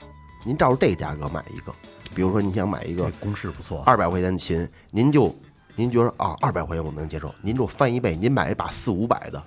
[0.44, 1.72] 您照着这个价格买一个，
[2.14, 5.34] 比如说你想买一个这公式不错啊，二百块钱的琴，您就
[5.76, 9.42] 您觉得啊二百块钱我能接受，您就翻一倍，您买一把四五百的，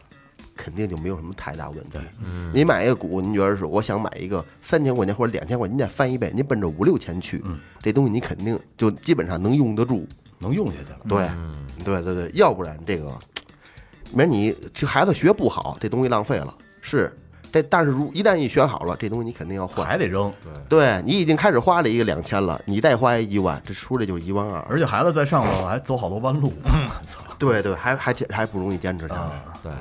[0.55, 1.97] 肯定就没有什么太大问题。
[2.23, 7.43] 嗯，您买一个股，您觉得是我想买一个三千块钱或者两千块钱，您再翻一倍，您奔着五六千去，
[7.79, 10.07] 这东西你肯定就基本上能用得住。
[10.39, 10.99] 能用下去了。
[11.07, 11.29] 对，
[11.85, 13.15] 对对对，要不然这个，
[14.11, 16.51] 没你这孩子学不好，这东西浪费了。
[16.81, 17.15] 是，
[17.51, 19.85] 这但是如一旦一选好了，这东西你肯定要换。
[19.85, 20.33] 还得扔，
[20.67, 24.59] 对你已经开始花了一个两千了，你再花一万，这出来就是一万二。
[24.67, 26.51] 而且孩子在上头还走好多弯路。
[27.03, 29.43] 操，对对，还还还不容易坚持下来。
[29.61, 29.71] 对，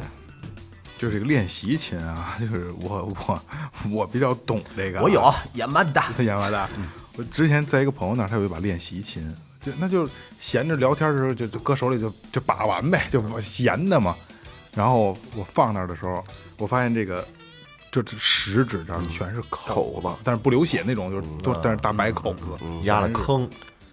[1.01, 3.43] 就是这个练习琴啊， 就是我我
[3.91, 5.03] 我比较懂这个啊。
[5.03, 6.69] 我有野蛮的，他演完的。
[7.17, 10.07] 我之前在一个朋友那儿，他有一把练习琴，就那就
[10.39, 14.15] 闲着聊天的时候就就搁手里就就把玩呗，就闲的嘛。
[14.75, 16.23] 然后我放那儿的时候，
[16.59, 17.27] 我发现这个
[17.91, 22.45] 就这食指这儿全是口子，但是不流血那种，就是都但是大白口子，
[22.85, 23.49] 压了坑，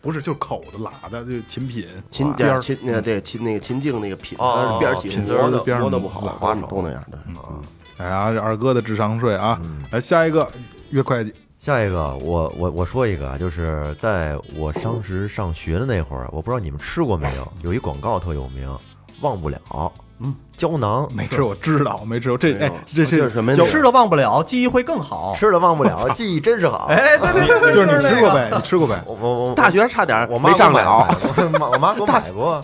[0.08, 7.20] 不是就是口子拉的，就是琴品琴边儿琴那个对琴那个琴颈那个品，哦它是边儿起品丝儿的丝边儿磨的不好，拉花都那样的。
[7.98, 9.60] 哎呀，这二哥的智商税啊！
[9.92, 10.50] 来下一个
[10.92, 18.74] 岳会计，下一个，我我我说一个啊，就是在我当时上学的那会儿，我不知道你们吃过没有，有一广告特有名，
[19.20, 25.36] 忘不了，嗯，胶囊，没吃我知道没吃过这哎这这是什么呀吃了忘不了，记忆会更好。
[25.38, 26.88] 吃了忘不了， 记忆真是好。
[26.90, 28.50] 哎，对对对， 就是你吃过呗。
[28.50, 29.02] 呗，你吃过呗？
[29.06, 32.64] 我我我大学差点我妈没上了，过我妈我妈给我买过，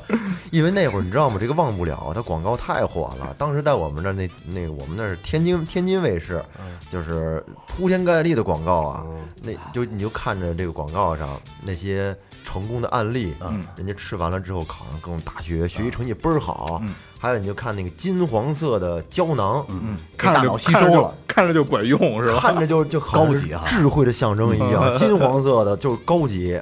[0.50, 1.38] 因为那会儿你知道吗？
[1.40, 3.36] 这个忘不了，它广告太火了。
[3.38, 6.44] 当时在我们这儿那那个我们那是天津天津卫视，
[6.90, 9.04] 就是铺天盖地的广告啊。
[9.44, 11.30] 那就你就看着这个广告上
[11.62, 16.94] 那些成功的案例，嗯人家吃完了之后考上各种大学，学习成绩倍儿好嗯。
[17.20, 22.40] 还有你就看那个金黄色的胶囊，嗯，看着就吸收了，看着就管用是吧？
[22.42, 26.60] 看着就就高级啊智慧的象征一样，金黄色的就是高级。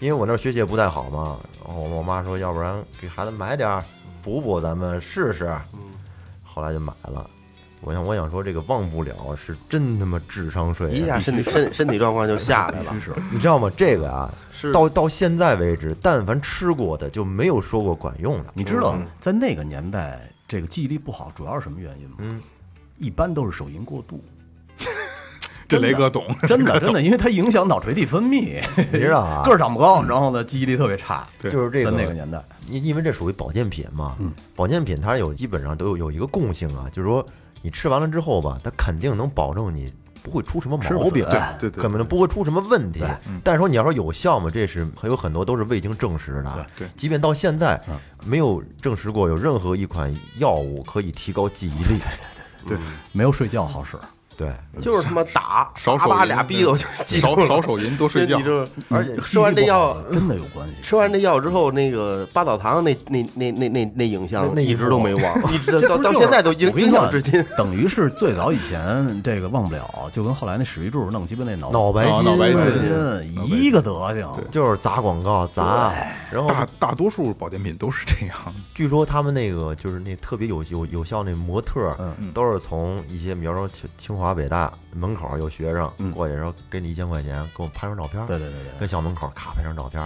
[0.00, 3.82] 因为我那儿学习也不太好嘛，然后我妈说，要不然给孩子买点儿
[4.22, 5.54] 补补，咱们试试。
[6.42, 7.28] 后来就买了。
[7.82, 12.94] 我想，我想说，这个忘不了是真他妈智商税啊，一下身体身身体状况就下来了
[13.30, 13.70] 你知道吗？
[13.76, 18.46] 这个啊，是到到现在为止，但凡吃过的就没有说过管用的。
[18.54, 22.16] 你知道，在那个年代，这个记忆力不好，主要是什么原因吗？
[22.20, 22.40] 嗯，
[22.98, 24.24] 一般都是手淫过度
[25.68, 31.26] 这雷哥懂，真的真的，因为它影响脑垂体分泌，你知道啊个儿长不高，然后呢，记忆力特别差。
[31.40, 32.40] 对就是这个在那个年代，
[32.70, 37.26] 因因为这属于保健品嘛，嗯保健品它有基本上都有有一个共性啊，就是说
[37.62, 39.92] 你吃完了之后吧，它肯定能保证你
[40.26, 41.24] 不会出什么毛病，
[41.60, 43.04] 对对根本就不会出什么问题。
[43.44, 46.66] 但是说你要说有效嘛，这是还有很多都是未经证实的。
[46.76, 52.00] 对对即便到现在嗯没有证实过有任何一款药物可以提高记忆力。
[52.66, 52.76] 对
[53.12, 53.96] 没有睡觉好使。
[54.36, 54.48] 对，
[54.80, 58.38] 就是他妈打少手淫叭叭俩逼斗就记住了少少手淫多睡觉
[58.88, 60.74] 而且吃完这药，真的有关系。
[60.82, 67.44] 吃完这药之后，那个八宝堂那那那那那那影像那那一 一直都没忘，一直到到现在都影响至今。
[67.56, 74.26] 等于是最早以前这个忘不了，就跟后来那史玉柱弄鸡巴那脑脑白金脑白金金一个德行。
[74.50, 75.92] 就是砸广告砸，
[76.30, 78.36] 然后大大多数保健品都是这样。
[78.74, 81.96] 据说他们那个就是那特别有有有效那模特
[82.34, 90.02] 都是从一些比方说清清华北大门口有学生嗯过去，然后给你一千块钱，给我拍张照片，对对对对，跟校门口咔拍张照片，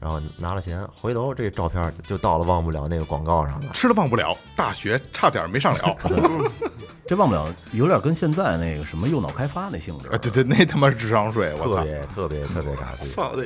[0.00, 3.70] 然后拿了钱，回头这照片就到了忘不了那个广告上了。
[3.72, 5.96] 吃了忘不了，大学差点没上了。
[7.06, 10.18] 这忘不了，有点跟现在那个什么右脑开发那性质啊，。
[10.18, 11.76] 对对，那他妈是智商税，我操！
[11.76, 13.44] 特别特别特别傻逼， 操那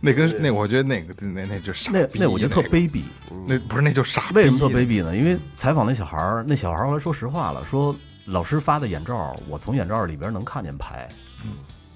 [0.00, 3.02] 那跟那我觉得那个那那就傻那逼那我觉得特卑鄙。
[3.46, 4.34] 那不是那就傻逼。
[4.34, 5.16] 为什么特卑鄙呢？
[5.16, 7.94] 因为采访那小孩儿，那小孩儿后来说实话了，说
[8.26, 11.08] 老师发的眼罩，我从眼罩里边能看见牌，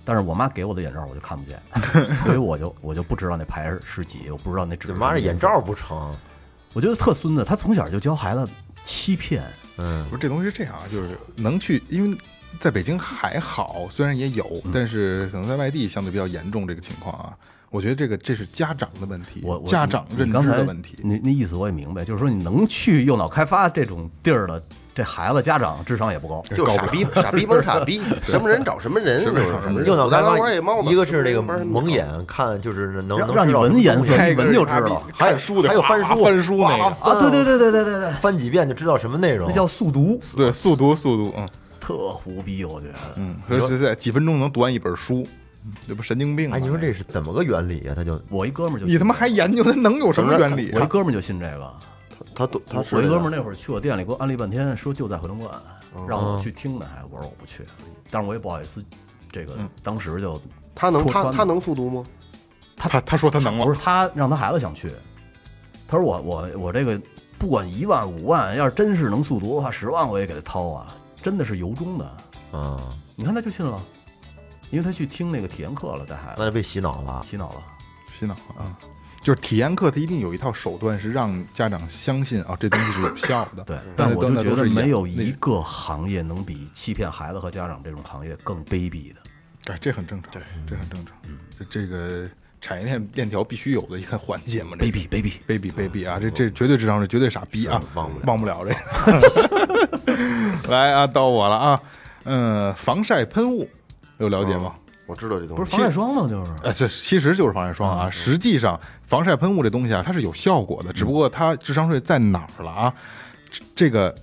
[0.05, 1.61] 但是我妈给我的眼罩我就看不见，
[2.25, 6.13] 所以我就我就不知道那牌是是几，我不知道那纸妈这眼罩，不成，
[6.73, 8.49] 我觉得特孙子，他从小就教孩子
[8.85, 9.43] 欺骗，
[9.79, 10.05] 嗯。
[10.09, 12.19] 不，是这东西是这样啊，就是能去，因为
[12.59, 14.71] 在北京还好，虽然也有，嗯。
[14.73, 17.37] 但是可能在外地相对比较严重这个情况啊。
[17.69, 20.97] 我觉得这个这是家长的问题，我我家长认你刚才知的问题。
[21.03, 24.63] 那那意思我也明白，就是说你能去右脑开发这种地儿的，
[24.97, 26.43] 这孩子家长智商也不高。
[26.57, 35.03] 就傻逼傻逼蒙傻逼，什么人找什么人，什么人找什么人右脑开发蓝花野猫子一个是这个蒙眼看，就是能能让让你闻颜色，一闻就知道。
[35.13, 41.47] 还有书的还有翻书翻书那个啊，对对对对对对对，翻几遍就知道什么内容，那叫速读，对，速读速读，嗯
[41.79, 42.95] 特胡逼，我觉得。
[43.17, 45.25] 嗯，说是在几分钟能读完一本书，
[45.87, 46.57] 这不神经病吗？
[46.57, 47.95] 哎，你说这是怎么个原理啊？
[47.95, 50.79] 他就我一哥们儿就你他妈还研究他能有什么原理啊？
[50.81, 51.73] 我一哥们儿就信这个，
[52.35, 55.51] 他都他是我一哥们儿那会儿去我店里给我安利半天，说就在回龙观，
[56.07, 57.65] 让哦我去听呢，还我说我不去，
[58.11, 58.85] 但是我也不好意思，
[59.31, 60.41] 这个当时就
[60.75, 62.05] 他能他他能复读吗？
[62.77, 64.91] 他他说他能吗，不是他让他孩子想去，
[65.89, 67.01] 他说我我我这个
[67.39, 72.05] 不管一万五万，要是真是能速读的话，十万我也给他掏啊，真的是由衷的。
[72.53, 72.79] 啊，
[73.17, 73.81] 你看他就信了，
[74.71, 77.25] 因为他去听那个体验课了，带孩子那就被洗脑了。
[77.29, 77.63] 洗脑了。
[78.13, 78.79] 洗脑了啊。
[79.27, 83.65] 就是体验课，它一定有一套手段是让家长相信啊，这东西是有效的。
[83.65, 89.17] 对，但我就觉得没有一个行业能比欺骗孩子和家长这种行业更卑鄙的。
[89.65, 91.13] 对，这很正常，对这很正常。
[91.59, 92.29] 这这个
[92.61, 96.21] 产业链链条必须有的一个环节嘛，卑鄙卑鄙，卑鄙卑鄙啊！
[96.21, 98.73] 这这绝对智商是绝对傻逼啊，忘不了忘不了这
[100.13, 100.71] 个。
[100.71, 101.83] 来啊，到我了啊，
[102.23, 103.69] 嗯，防晒喷雾
[104.19, 104.77] 有了解吗？
[105.07, 106.27] 我知道这东西，不是防晒霜吗？
[106.29, 108.11] 就是呃，这其实就是防晒霜啊。
[108.11, 112.93] 实际上，防晒喷雾这东西啊，它是有效果的，只不过它智商税在哪儿了啊？
[113.51, 114.15] 这这个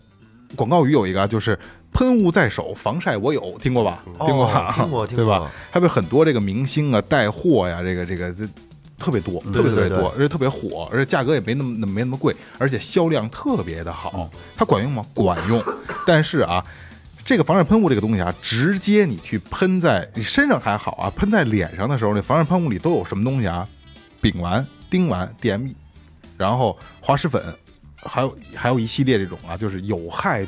[0.56, 1.58] 广告语有一个啊，就是
[1.94, 4.04] “喷雾在手，防晒我有”，听过吧？
[4.18, 4.74] 哦听过吧？
[4.76, 5.50] 听过听 对吧过？
[5.72, 8.46] 还有很多这个明星啊带货呀，这个这个这
[8.98, 14.30] 特别多，特别特别多，而且特别火，而且价格也没那么那么没那么贵，而且销量特别的好。
[14.58, 15.06] 它管用吗？
[15.14, 15.64] 管用，
[16.06, 16.64] 但是啊。
[17.26, 23.68] 这个防晒喷雾这个东西啊，直接你去喷在你身上还好啊，喷在脸上的时候，那防晒喷雾里都有什么东西啊？
[24.22, 25.74] 丙烷、丁烷、DME，
[26.38, 27.42] 然后滑石粉，
[27.96, 30.46] 还有还有一系列这种啊，就是有害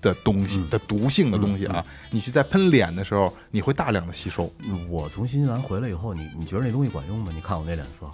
[0.00, 4.52] 的东西、的毒性的东西啊，你去在喷脸的时候，你会大量的吸收。
[4.88, 7.32] 我从新西兰回来以后，你你觉得那东西管用吗？
[7.34, 8.10] 你看我那脸色，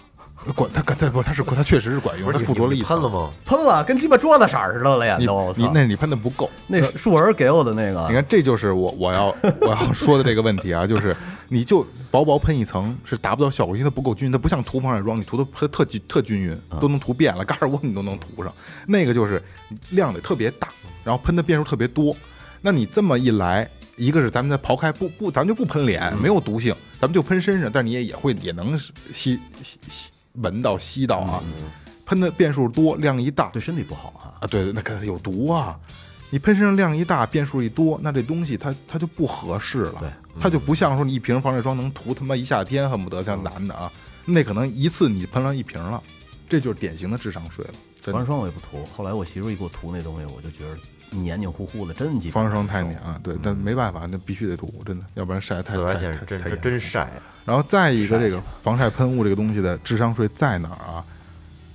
[0.54, 3.30] 管它它不它是它确实是管用，它不是附着了一喷了吗？
[3.44, 5.52] 喷了，跟鸡巴桌子色儿似的了，呀你都。
[5.56, 9.26] 你那你喷的不够，那是树儿给我的那个，你看，这就是我我要
[9.60, 11.14] 我要说的这个问题啊，就是
[11.48, 18.52] 你就薄薄喷一层是达不到效果，因为它不够均匀，它不像涂防晒霜，你涂的喷特均特均匀，都能涂遍了，嘎尔窝你都能涂上。
[18.86, 19.42] 那个就是
[19.90, 20.68] 量得特别大，
[21.04, 22.16] 然后喷的遍数特别多。
[22.60, 30.10] 那你这么一来，一个是咱们再刨开不不，咱们就不喷脸，没有毒性，咱们就喷身上，但是你也也会也能吸吸吸
[30.42, 31.42] 闻到吸到啊，
[32.06, 34.40] 喷的变数多，量一大，对身体不好啊。
[34.40, 35.78] 啊，对对，那可有毒啊！
[36.30, 39.94] 你喷身上量一大，变数一多，那这东西它它就不合适了。
[39.98, 43.90] 对，它就不像说你一瓶防晒霜能涂他妈一夏天，恨不得像男的啊，
[44.24, 46.02] 那可能一次你喷了一瓶了，
[46.48, 47.74] 这就是典型的智商税了。
[48.02, 50.76] 真的，防晒霜我也不涂，后来我媳妇儿一给我涂那东西，我就觉得
[51.10, 57.12] 黏黏糊糊的，真鸡巴防晒霜太黏啊，对，但没办法，那必须得涂，真的，要不然晒得太紫外太线真是太太严真晒啊，
[57.44, 61.04] 然后再一个，这个防晒喷雾这个东西的智商税在哪儿啊？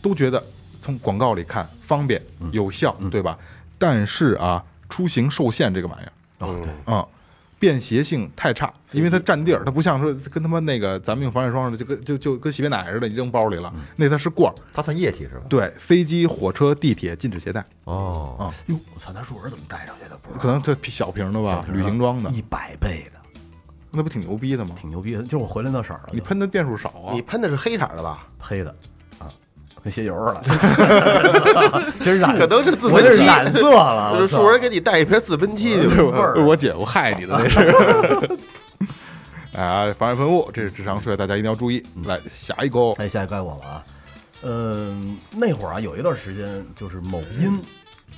[0.02, 0.43] 都觉得
[0.82, 3.38] 从广告里看方便有效，对吧？
[3.78, 7.06] 但是啊，出行受限这个玩意儿，啊，对，啊、
[7.63, 14.56] 便携性太差，因为它占地儿，它不像说跟他妈那个咱们用防晒霜似的，就跟就就跟洗面奶似的，你扔包里了，那它是罐儿。
[14.73, 15.45] 它算液体是吧？
[15.47, 20.17] 对，飞机、火车、地铁禁止携带，哦啊，哟，我操，那树人怎么带上去的？
[20.17, 23.41] 不知道可能这小瓶的吧，旅行装的，一百倍的，
[23.91, 24.76] 那不挺牛逼的吗？
[24.78, 25.23] 挺牛逼的。
[25.23, 28.28] 就是我回来那色儿了，你喷的遍数少啊你，喷的是黑色的吧？
[28.38, 28.76] 黑的啊，
[29.84, 38.38] 跟鞋油似的， 其实染可能是自我喷剂，这是染色了，就是树人给你带一瓶自喷剂，是我我姐夫害你的那是。
[39.60, 41.84] 啊，防晒喷雾，这是智商税，大家一定要注意。
[42.06, 43.84] 来，下一个哦，哎，下一该我了啊。
[44.41, 47.62] 嗯，那会儿啊，有一段时间就是某音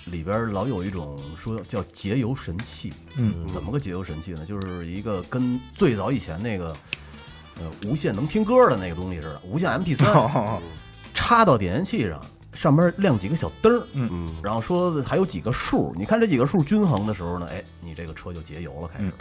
[0.06, 2.94] 里边老有一种说叫节油神器。
[3.18, 4.46] 嗯，怎么个节油神器呢？
[4.48, 6.74] 就是一个跟最早以前那个
[7.60, 10.60] 呃无线能听歌的那个东西似的，无线 MP 3
[11.16, 12.22] 插到点烟器上，
[12.54, 14.36] 上边亮几个小灯儿，嗯。
[14.44, 19.12] 然后说还有几个数，你看这几个数均衡的时候呢，哎，你这个车就节油了，开始。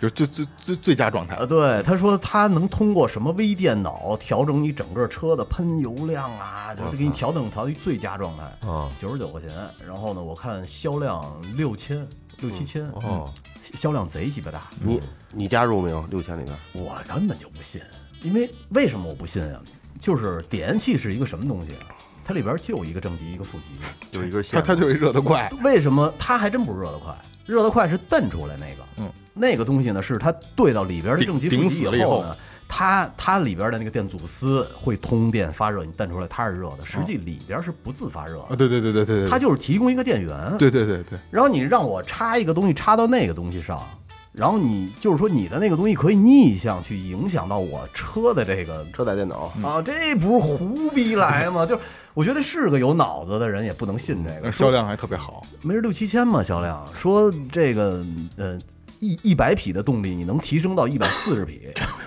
[0.00, 1.34] 就是最最最最佳状态。
[1.34, 8.44] 啊，对，他说他能通过什么微电脑调整你整个车的喷油量啊，就是给你调整调到最佳状态。
[8.66, 9.50] 啊九十九块钱。
[9.86, 11.22] 然后呢，我看销量
[11.54, 12.08] 六千
[12.40, 13.30] 六七千，哦，
[13.74, 14.98] 销量贼鸡巴大，你
[15.32, 16.02] 你加入没有？
[16.08, 17.78] 六千里面，我根本就不信，
[18.22, 19.60] 因为为什么我不信啊？
[20.00, 21.94] 就是点烟器是一个什么东西啊？
[22.24, 27.14] 它里边就一个正极一个负极，有一根线，它它就是一热得快，为什么它还真不是热得快？
[27.44, 32.36] 热得快是蹬出来那个，嗯，那个东西呢是它对到里边的顶正极负顶极以后后呢，
[32.68, 43.84] 它它里边的那个电阻丝会通电发热，你蹬出来它是热的，实际里边是不自发热啊，的，对对对对对对，它就是提供一个电源，对对对对，然后你让我插一个东西插到那个东西上，
[44.32, 51.66] 然后你就是说你的那个东西可以逆向去影响到我车的这个车载电脑，啊，这不是胡逼来吗？
[51.66, 51.82] 就是
[52.14, 58.04] 我觉得是个有脑子的人也不能信这个，销量还特别好，没是六七千嘛销量，说这个
[58.36, 58.56] 呃
[59.00, 61.68] 一一百匹的动力你能提升到一百四十匹，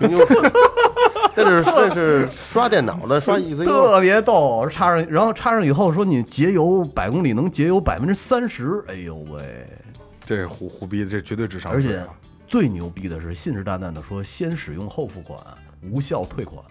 [1.36, 4.66] 这是这是刷电脑的，刷 ECU，特别逗。
[4.70, 9.66] 插上然后插上以后说你节油百公里能节油百分之三十，哎呦喂！
[10.24, 12.04] 这虎虎逼的，这绝对智商而且。
[12.46, 15.40] 最牛逼的是信誓旦旦的说先使用后付款，
[15.82, 16.62] 无效退款。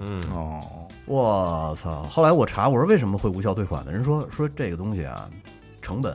[0.00, 0.60] 嗯，哦，
[1.06, 2.02] 我操！
[2.02, 3.92] 后来我查，我说为什么会无效退款呢？
[3.92, 5.30] 人说说这个东西啊，
[5.80, 6.14] 成本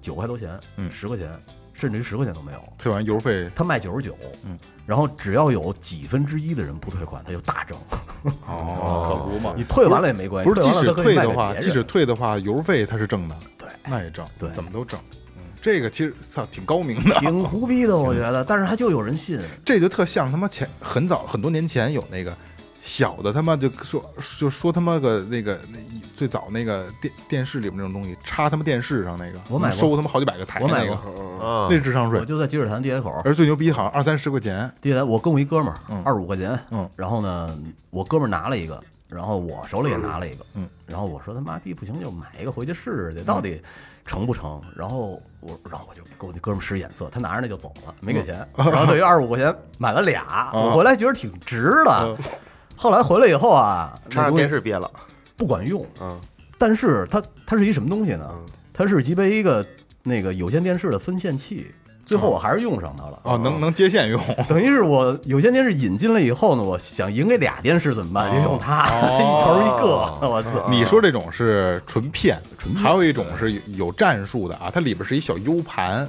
[0.00, 1.28] 九块多钱，嗯十块钱，
[1.74, 2.62] 甚至于十块钱都没有。
[2.78, 4.16] 退完邮费他卖九十九，
[4.46, 4.56] 嗯，
[4.86, 7.76] 然后只要有几分之一的人不退款，他就大挣。
[8.46, 9.64] 哦，可不嘛你。
[9.64, 14.98] 退完了也没关系，不是，即使退的话，即使退的话，邮费他是挣的，对那也挣，对怎么都挣。
[15.68, 19.38] 嗯，这个其实操挺高明的，挺胡逼的，我觉得，但是他就有人信。
[19.64, 22.34] 这就特像他妈前很早很多年前有那个
[22.82, 24.02] 小的他妈就说
[24.38, 29.78] 就说他妈个那个那一最早那个电电视里面那种东西插他妈电视上那个，我买过。
[29.78, 31.46] 收他妈好几百个台我买那个，过。
[31.46, 32.18] 啊那智商税。
[32.18, 32.24] 我。
[32.24, 37.56] 就在积水潭地铁口，而最牛逼好像二三十块钱，地铁我跟我一哥们儿嗯，二十五块钱，嗯，然后呢，
[37.90, 43.60] 我哥们儿拿了一个，然后我手里也拿了一个，嗯，然后我说他妈逼不行就买一个回去试试去，到底
[44.08, 44.60] 成不成？
[44.74, 52.16] 然后我，然后我就给我那哥们使眼色，他拿着那就走了，没给钱， 然后等于二十五块钱买了俩，我回来觉得挺值的。
[52.74, 54.90] 后来回来以后啊，插上电视憋了，
[55.36, 56.18] 不管用，嗯，
[56.56, 58.28] 但是它它是一什么东西呢？
[58.72, 59.64] 它是级别一个
[60.02, 61.74] 那个有线电视的分线器，
[62.08, 63.18] 最后我还是用上它了。
[63.22, 68.34] 哦，能能接线用， 等于是我有线电视引进了以后呢，我想赢给俩电视怎么办？
[68.34, 70.66] 就用它， 一头一个， 我操！
[70.70, 76.08] 你说这种是纯骗，纯还有一种是有有战术的啊，它里边是一小 U 盘，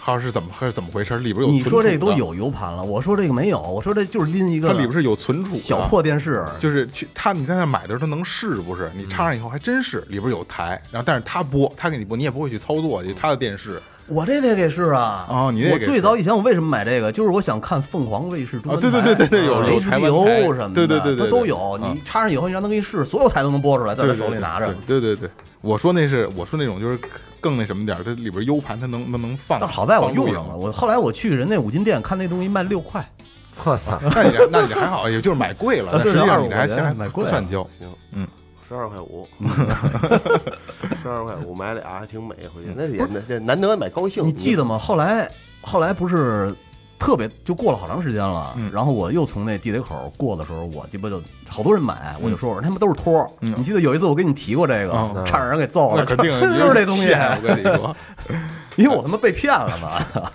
[0.00, 1.18] 还有是怎么还是怎么回事？
[1.18, 8.90] 里边有你说这都有 U 盘了，我说这个没有，我说这就是拎一个它里边是有存储小破电视，就是去他你在那买的时候，它能试不是？
[8.94, 15.26] 你插上以后还真是里边有台，然后但是他播，他给你播，你也不会去操作去他的电视我这得给试啊！
[15.28, 17.10] 哦你这我最早以前我为什么买这个？
[17.10, 21.56] 就是我想看凤凰卫视中啊，文台、对对对对对，有 HBO 什么的，对对对对，它都有。
[21.72, 24.72] 啊你插上以后，你让他给你试，所有台都能播出来，在他手里拿着。
[24.86, 25.28] 对对对，
[25.60, 26.98] 我说那是我说那种就是
[27.40, 30.56] 更那什么点儿，它里边 U 盘它能能能放，但好在我用上了。
[30.56, 33.04] 我后来我去人那五金店看那东西卖六块，
[33.64, 37.62] 我操，那你这那你还好，也就是买贵了，但实际上25你还还块钱买贵算交。
[37.78, 38.26] 行，嗯，
[38.68, 39.26] 十二块五，
[41.02, 44.26] 十二块五买俩还挺美，回去那也那这难得买高兴。
[44.26, 44.76] 你记得吗？
[44.78, 45.30] 后来
[45.62, 46.54] 后来不是
[46.98, 57.96] 特别就过了好长时间了，嗯然后我又从那地铁口过的时候，我鸡巴就好多人买，我就说我说他们都是托你记得有一次我跟你提过这个，嗯差点人给揍了，那肯定就就是这东西，我跟你说，
[58.76, 60.30] 因为我他妈被骗了嘛。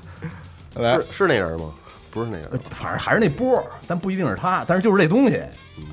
[0.76, 1.66] 来是是那人吗？
[2.12, 5.42] 不是那人呃，反正还是那波儿，但不一定是他，但是就是这东西，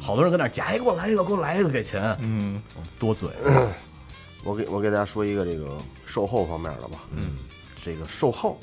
[0.01, 2.61] 好多人跟那儿夹，哎，给我来一个，给我来一个，给钱，嗯
[2.99, 3.29] 多嘴。
[4.45, 7.01] 我给我给大家说一个这个售后方面的吧。
[7.15, 7.33] 嗯，
[7.85, 8.59] 这个售后，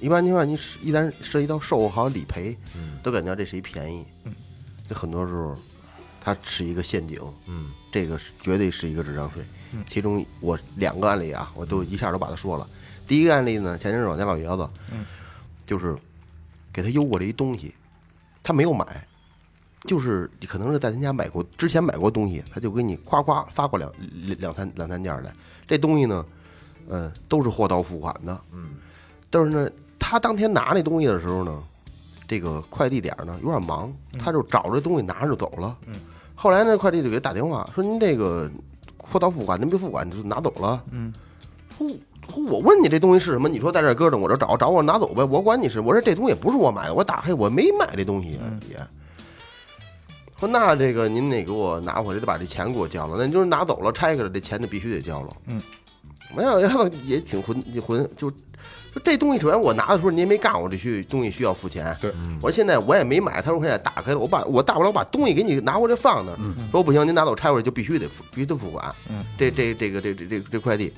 [0.00, 4.04] 一般情况你一旦涉及到售后还有理赔，嗯，都感觉这谁便宜。
[4.24, 4.34] 嗯，
[4.88, 5.56] 这很多时候
[6.20, 7.20] 它是一个陷阱。
[7.46, 9.42] 嗯，这个是绝对是一个智商税。
[9.72, 12.66] 嗯，其中我两个案例啊，我都一下都把它说了。
[13.06, 15.06] 第一个案例呢，前阵子我家老爷子，嗯，
[15.64, 15.96] 就是
[16.72, 17.74] 给他邮过来一东西，
[18.42, 19.06] 他没有买，
[19.82, 23.90] 就是可能是在他家买过，之前买过东西，他就给你夸夸发过两
[24.26, 25.32] 两两三两三件儿来。
[25.66, 26.24] 这东西呢，
[26.88, 28.70] 嗯，都是货到付款的，嗯，
[29.30, 31.62] 但是呢，他当天拿那东西的时候呢，
[32.26, 35.94] 这个快递点儿呢有点忙，他就找着东西拿着就走了，嗯，
[36.34, 38.50] 后来呢，快递就给他打电话说您这个
[38.96, 41.12] 货到付款，您没付款就拿走了，嗯，
[41.80, 41.88] 说
[42.34, 48.76] 说我问你这东西是什么，你说在这搁着，我这找找我拿走呗，我管你是，我说这东西也不是我买的，我打开我没买这东西啊也。
[50.38, 53.16] 说那这个您得给我拿回来，得把这钱给我交了。
[53.18, 55.28] 那你就是拿走了，拆开了，这钱就必须得交了。
[55.46, 55.60] 嗯，
[56.34, 58.36] 没有，然后也挺混，混就就
[59.04, 61.94] 这东西，首先我拿的时候您也没告诉我这需东西需要付钱。
[62.00, 62.10] 对，
[62.40, 66.38] 我说现在我也没买，他说现在打开了，我把我大不了我把东西给你拿回来放那儿。
[66.70, 68.94] 说不行，您拿走拆回来就必须得付，必须得付款。
[69.10, 70.92] 嗯，这这这个这这这这快递。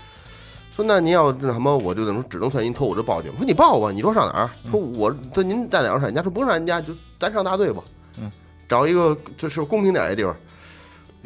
[0.74, 3.30] 说那您要那什么，我就能只能算您偷我这报警。
[3.36, 4.50] 说你报吧，你说上哪儿？
[4.70, 6.22] 说我说您在哪儿上人家？
[6.22, 7.82] 说不用上人家，就咱上大队吧。
[8.18, 8.30] 嗯，
[8.68, 10.32] 找一个就是公平点的地方，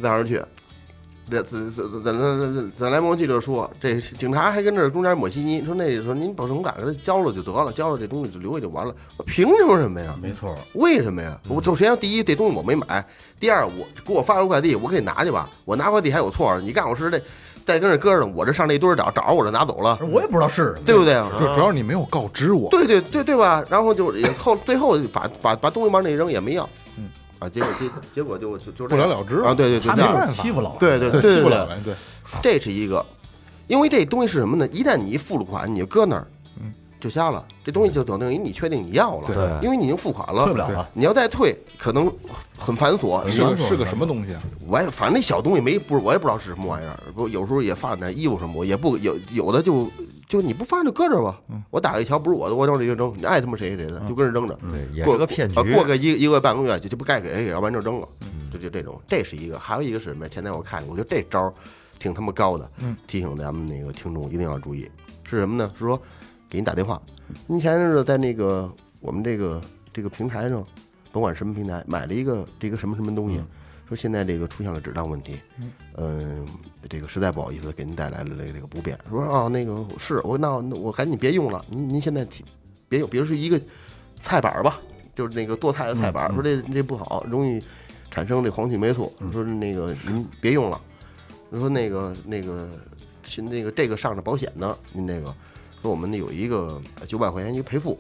[0.03, 0.43] 在那儿去。
[1.29, 8.95] 这咱咱咱咱咱咱来蒙记者说，这警察还跟这中间抹稀泥，说那时候您保证感给他交了就得了，交了这东西就留下就完了。
[9.17, 10.17] 我凭什么什么呀？
[10.23, 11.37] 没错，为什么呀？
[11.49, 13.05] 我首先第一，这东西我没买；
[13.41, 15.51] 第二，我给我发了快递，我给你拿去吧。
[15.65, 16.61] 我拿快递还有错？
[16.61, 17.21] 你干我是这
[17.67, 21.15] 在跟这搁着呢，我这上这堆儿找找着我就拿走了，我也不知道是什么，对不对？
[21.37, 23.63] 就主要你没有告知我，对对对对吧？
[23.69, 27.11] 然后就也后最后把把把东西往那一扔也没要，嗯
[27.41, 31.95] 啊，结果结结果就就就不了了之啊，对对，就这样，办法欺负老对对对，对对对，欺负老人，对，
[32.41, 33.05] 这是一个，
[33.67, 34.67] 因为这东西是什么呢？
[34.69, 36.36] 一旦你一付了款，你就搁那儿，嗯，
[36.99, 40.89] 就瞎了，这东西就等于你确定你要了，对因为你已经付款了，退不了了。
[40.93, 42.11] 你要再退，可能
[42.59, 44.43] 很繁琐，是个是个什么东西啊？
[44.67, 49.91] 我也反正那小东西没不是我也不知道是什么玩意儿，不有时候也放点衣服什么，我也不有有的就
[50.29, 51.39] 就你不放就搁这吧，
[51.71, 54.59] 我打开一瞧不是我的，我往里就扔，你爱他妈谁谁的，就跟着扔着。
[54.71, 55.63] 对，也过是个骗局啊。
[55.75, 58.09] 过个一一个半个月就就不该给人给，要不然就扔了。
[58.53, 60.29] 就就这种，这是一个，还有一个是什么呀？
[60.33, 61.53] 前天我看，我觉得这招儿
[61.99, 64.91] 挺他妈高的，嗯，提醒咱们那个听众一定要注意，
[65.25, 65.71] 是什么呢？
[65.79, 66.01] 是说
[66.49, 67.01] 给您打电话，
[67.47, 69.61] 您前阵子在那个我们这个
[69.93, 70.65] 这个平台上，
[71.13, 73.41] 甭管什么平台，买了一个这个什么什么东西，
[73.89, 75.37] 说现在这个出现了质量问题，
[75.97, 76.47] 嗯，
[76.89, 78.99] 这个实在不好意思，给您带来了这个不便。
[79.11, 82.27] 说啊，那个是我那那我赶紧别用了，您您现在
[82.89, 83.61] 别用，比如是一个
[84.21, 84.81] 菜板儿吧，
[85.15, 87.63] 就是那个剁菜的菜板儿，说这这不好，容易
[88.11, 90.81] 产生这黄曲霉素，说那个您别用了。
[91.53, 92.69] 说那个那个
[93.23, 95.33] 是那个这个上着保险呢，您这个
[95.87, 97.97] 说我们有一个九百块钱一个赔付，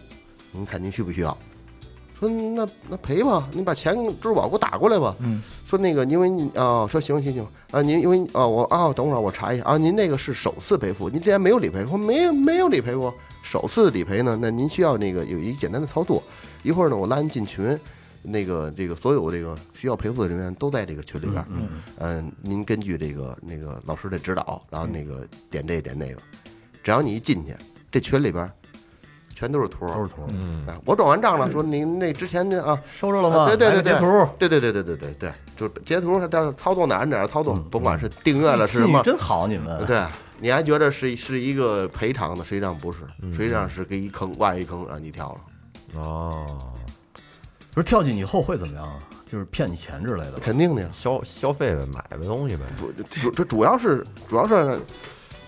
[0.50, 1.36] 您看您需不需要？
[2.18, 5.14] 说那那赔吧，您把钱支付宝给我打过来吧。
[5.20, 13.14] 嗯，说那个因为你啊、说行行行啊，您因为啊、我啊，等会儿我查一下啊，您那个是首次赔付，您之前没有理赔，说没有没有理赔过，
[13.44, 16.20] 首次理赔呢，那您需要那个有一简单的操作，
[16.64, 17.78] 一会儿呢我拉您进群。
[18.28, 21.68] 那个这个所有这个需要赔付的人员都在这个群里边嗯，
[21.98, 26.20] 嗯，您根据这个那个老师的指导，然后那个点这点那个，
[26.82, 27.54] 只要你一进去，
[27.96, 28.50] 这群里边
[29.34, 33.46] 全都是图，都是图，嗯，啊，我转完账了，说您那之前的啊，收着了吗？
[33.46, 39.82] 对对对截图，对对对对对对对，就是截图，这操作哪按哪操作，甭管是订阅了是什么，真好，你们。
[39.86, 40.04] 对，
[40.38, 42.98] 你还觉得是是一个赔偿的，实际上不是，
[43.34, 45.32] 实际上是给一坑挖一坑让你跳
[45.94, 46.74] 了，哦，
[47.72, 48.98] 不是跳进以后会怎么样啊？
[49.26, 50.32] 就是骗你钱之类的。
[50.42, 50.88] 肯定的呀。
[50.92, 52.62] 消消费呗，买呗东西呗。
[52.78, 52.92] 主
[53.22, 54.78] 主这主要是主要是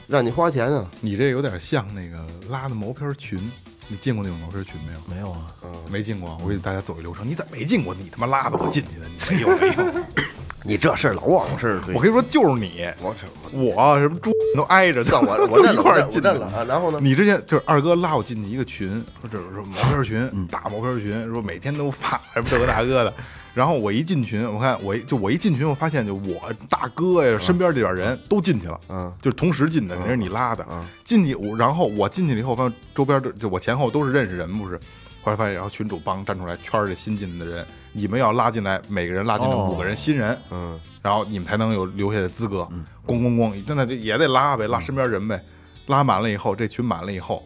[0.09, 3.39] 让让你花钱啊，你这有点像那个拉的毛片群，
[3.87, 5.01] 你进过那种毛片群没有？
[5.15, 5.47] 没有啊，
[5.89, 7.29] 没进过，我给大家走一流程。
[7.29, 7.95] 你怎么没进过？
[7.95, 10.05] 你他妈拉的我进去的，你没有没有。
[10.65, 13.63] 你这事儿老往事我跟你说，就是你，我什么？
[13.63, 16.65] 我什么猪都挨着，算我我都认一块儿进的了啊。
[16.65, 16.99] 然后呢？
[17.01, 18.91] 你之前就是二哥拉我进去一个群，
[19.21, 23.15] 说这是毛片群，大毛片群，说每天都发什么这个那个的。
[23.59, 30.81] 然后我一进群，我看我一就我一进群，我发现就我大哥呀，身边这点人都进去了，嗯，就是同时进的，那是你拉的嗯。
[31.03, 34.79] 进去，我然后我进去了以后，发现周边就就我前后都是认识人，不是？
[35.25, 42.59] 后来发现，然后群主帮站出来圈儿这新进的人，你们要拉进来，每个人拉进来哦五个人新人，嗯，然后你们才能有留下的资格。
[43.05, 45.43] 咣咣咣，真的这也得拉呗，拉身边人呗。
[45.89, 47.43] 拉满了以后，这群满了以后，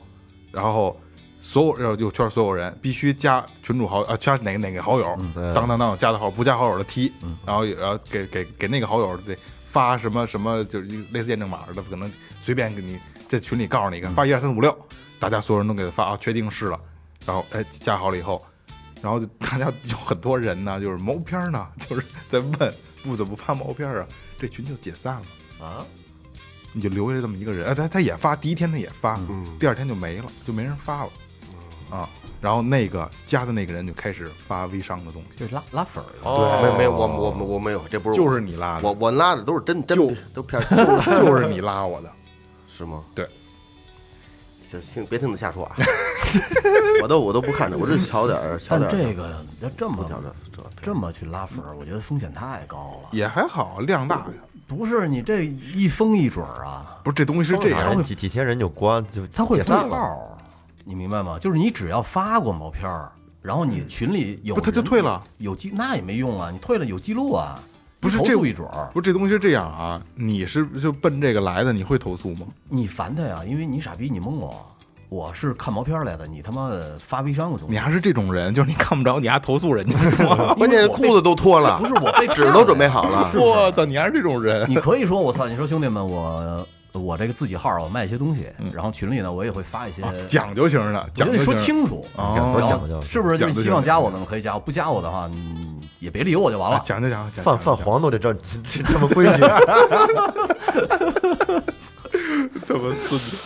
[0.50, 0.94] 然后
[1.42, 5.04] 所有然后就圈所有人必须加群主好啊，加哪个哪个好友，
[5.54, 7.12] 当当当加的好，不加好友的踢，
[7.44, 9.36] 然后也然后给给给那个好友得
[9.66, 14.74] 发什么什么，就是类似验证码的，可能随便给你在群里告诉你一个，发一二三四五六，
[15.18, 16.80] 大家所有人都给他发啊，确定是了，
[17.26, 18.40] 然后哎加好了以后。
[19.02, 24.06] 然后就大家有很多人呢，就是毛片呢，就是在问不怎么发毛片啊，
[24.38, 25.66] 这群就解散了。
[25.66, 25.84] 啊，
[26.72, 29.56] 你就留下这么一个人，啊，他他也发，第一天他也发，嗯。
[29.58, 31.10] 第二天就没了，就没人发了，
[31.92, 32.08] 啊，
[32.40, 36.06] 然后那个加的那个人就开始发微商的东西，这拉拉粉儿。
[36.06, 36.28] 的。
[36.30, 40.64] 哦没有我我我没有，这不是就是你拉的，我我拉的都是真真就都骗儿，
[41.20, 42.10] 就是你拉我的，
[42.66, 43.02] 是吗？
[43.14, 43.28] 对，
[44.70, 45.76] 行，听别听他瞎说啊，
[47.02, 49.28] 我都我都不看着，我就瞧点儿瞧但点儿，这个
[49.60, 53.10] 要这么不瞧着这这么去拉粉儿，我觉得风险太高了。
[53.12, 54.26] 也还好，量大呀，
[54.66, 59.90] 不是你这一封一准儿啊，不是这东西是这样，几几千人就关就他会封。
[59.90, 60.16] 号儿，
[60.84, 61.38] 你明白吗？
[61.38, 63.10] 就是你只要发过毛片儿，
[63.40, 67.58] 然后你群里有不他就退了，有记那也没用啊，你退了有记录啊，
[68.00, 68.90] 不是这诉一准儿。
[68.92, 72.46] 不是这东西是这样啊，你是就奔这个来的，你会投诉吗？
[72.68, 74.54] 你烦他呀，因为你傻逼，你蒙我，
[75.08, 79.96] 我是看毛片儿来的，你他妈的发微商的东西，你还是这种人，就是你看不着，你还投诉人家？
[80.56, 91.54] 关键裤子都脱了，不是我被纸都准备好了， 我操，你还是这种人， 你可以说我操，你说兄弟们，我我这个自己号我卖一些东西，然后群里呢我也会发一些，啊讲究型的，我跟你说讲究说。
[91.54, 93.46] 清楚，讲究是不是？
[93.46, 96.82] 你希望加我的可以加我，不加我的话，嗯，也别理我就完啊了。
[96.84, 99.40] 讲究讲究，泛泛黄都得这这这么规矩，
[102.66, 103.36] 怎么孙子。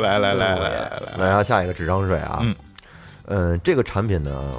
[0.00, 2.54] 来来来来来来，来啊，下一个智商税啊，嗯，
[3.26, 4.54] 嗯，这个产品呢，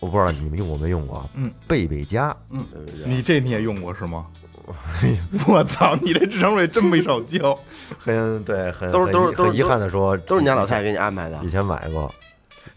[0.00, 2.64] 我不知道你们用过没用过啊，嗯，贝贝佳，嗯
[3.04, 4.26] 你这你也用过是吗？
[5.46, 7.56] 我操，你这智商税真没少交。
[7.98, 11.50] 很对，很都是都是都是遗很遗憾的说，都是你家老太太给你安排的以。
[11.50, 12.12] 前买过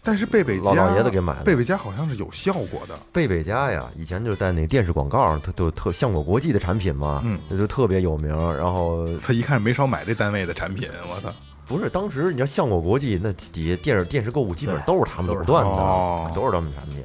[0.02, 2.98] 但是贝贝家老老爷子给买的贝贝佳好像是有效果的。
[3.12, 8.30] 贝贝家呀，以前就是在那电视广告上，它都特效果国际的产品嘛，嗯，那就特别有名。
[8.56, 11.32] 然后他一看没少买这单位的产品，我操！
[11.66, 17.02] 不是当时你知道效果国际那底下电视电视购物基本上都是他们垄断哦的，都是他们产品。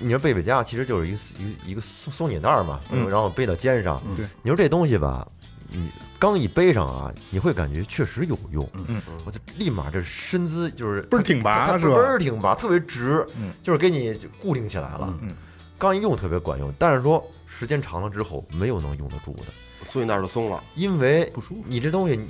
[0.00, 4.02] 你说背背佳其实就是一个一个一个松松紧带儿嘛，嗯然后背到肩上。
[4.16, 5.26] 对你说这东西吧，
[5.68, 8.68] 你刚一背上啊，你会感觉确实有用。
[8.88, 15.14] 嗯，我就立马这身姿就是倍儿挺拔是吧倍儿挺拔，特别直，嗯就是给你固定起来了。
[15.22, 15.30] 嗯
[15.78, 19.44] 刚一用特别管用，但是说时间长了之后没有能用得住的，
[19.88, 20.62] 松紧带儿就松了。
[20.74, 22.20] 因为不舒服你这东西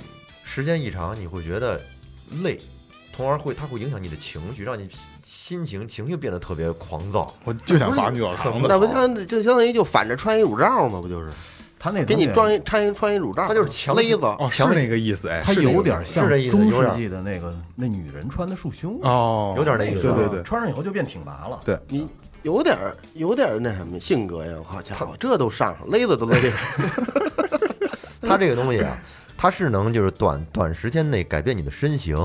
[0.45, 1.81] 时间一长，你会觉得
[2.43, 2.57] 累，
[3.21, 4.89] 从而会它会影响你的情绪，让你
[5.23, 7.31] 心情情绪变得特别狂躁。
[7.43, 10.99] 我就想把女澡堂子，那不相就相当于就反着穿一乳罩吗？
[10.99, 11.29] 不就是
[11.77, 14.25] 他那给你装一穿一穿一乳罩，它就是强勒子。
[14.39, 21.61] 哦，是那个意思，哎，它有点像是这意思中世纪的那个那女人穿的束胸，哦，有点那意思对对对，穿上以后就变挺拔了。
[21.63, 22.07] 对你
[22.41, 24.55] 有点儿有点儿那什么性格呀！
[24.65, 26.51] 好家伙，这都上上勒子都勒这
[28.27, 28.97] 它 这个东西啊，
[29.41, 32.15] 它是能就是短短时间内改变你的身形，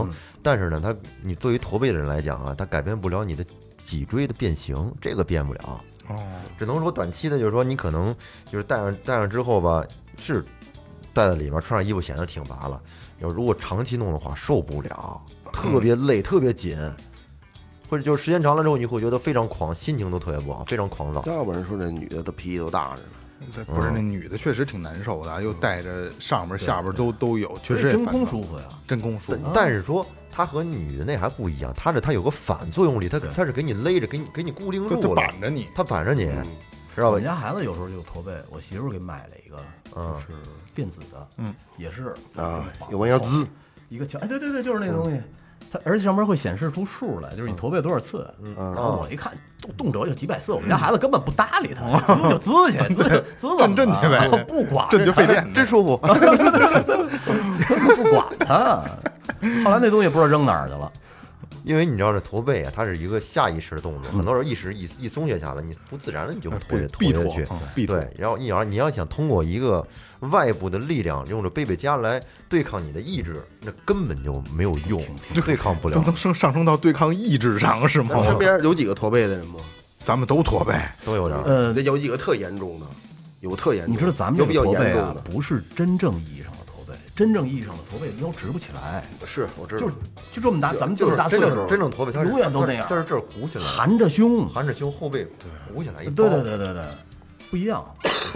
[0.43, 3.43] 但是呢，它你作为驼背的人来讲啊，它改变不了你的
[3.79, 5.85] 脊椎的变形，这个变不了。
[6.09, 6.23] 哦，
[6.59, 8.15] 只能说短期的，就是说你可能
[8.53, 9.83] 就是戴上戴上之后吧，
[10.19, 10.45] 是
[11.15, 12.79] 戴在里面，穿上衣服显得挺拔了。
[13.21, 15.19] 要如果长期弄的话，受不了，
[15.51, 16.77] 特别累，特别紧，
[17.89, 21.25] 或者就是时间长了之后，你会觉得非常狂，心情都特别不好，非常狂躁。
[21.25, 23.09] 要不然说这女的的脾气都大着呢。
[23.55, 28.65] 这不是那女的确实挺难受的啊，又带着上边下边都都有，确实真空舒服呀。
[28.89, 29.39] 真空舒服。
[29.55, 36.47] 但是说它和女的那还不一样，它是它有个反作用力，它它是给你勒着，给你给你固定住了，板着你，它板着你，嗯
[36.95, 37.25] 知道吧我们？
[37.25, 39.59] 家孩子有时候就驼背，我媳妇给买了一个，
[39.97, 43.47] 嗯就是电子的，嗯，也是啊有弯腰姿，
[43.91, 45.21] 一个墙，哎，对对对，就是那东西。
[45.71, 48.29] 它而且上面会显示出数来，就是你驼背多少次。
[48.43, 53.03] 嗯然后我一看，动动辄就几百次，我们家孩子根本不搭理他，滋就滋去，滋
[53.37, 55.97] 滋怎么震震去呗了不管，这就费电，真舒服。
[57.97, 58.83] 不管他。
[59.65, 60.91] 后来那东西不知道扔哪儿去了。
[61.67, 67.45] 因为你知道这驼背啊，它是一个下意识的动作，很多时候意识一一松懈下来，你不自然的你就会驼必驼驼下
[67.75, 67.87] 去。
[67.87, 69.85] 对，然后你要你要想通过一个
[70.21, 75.05] 外部的力量，用着贝贝夹来对抗你的意志，那根本就没有用，
[75.45, 75.97] 对抗不了。
[75.97, 78.27] 都能升上升到对抗意志上是吗咱？
[78.27, 79.59] 身边有几个驼背的人吗？
[80.05, 80.73] 咱们都驼背，
[81.05, 81.43] 都有点儿。
[81.45, 82.87] 呃，那有几个特严重的，
[83.41, 83.93] 有特严重。
[83.93, 86.41] 你知道咱们这有比较个驼背啊严重的，，不是真正意
[87.17, 89.91] 真正意义上的驼背腰直不起来，是我知道，就
[90.35, 95.27] 就这么大，咱们就是大岁数，真正驼背，永远都那样但是这儿鼓起来，含着胸，含着胸，后背
[95.75, 96.85] 鼓起来一对对对对对，
[97.51, 97.83] 不一样。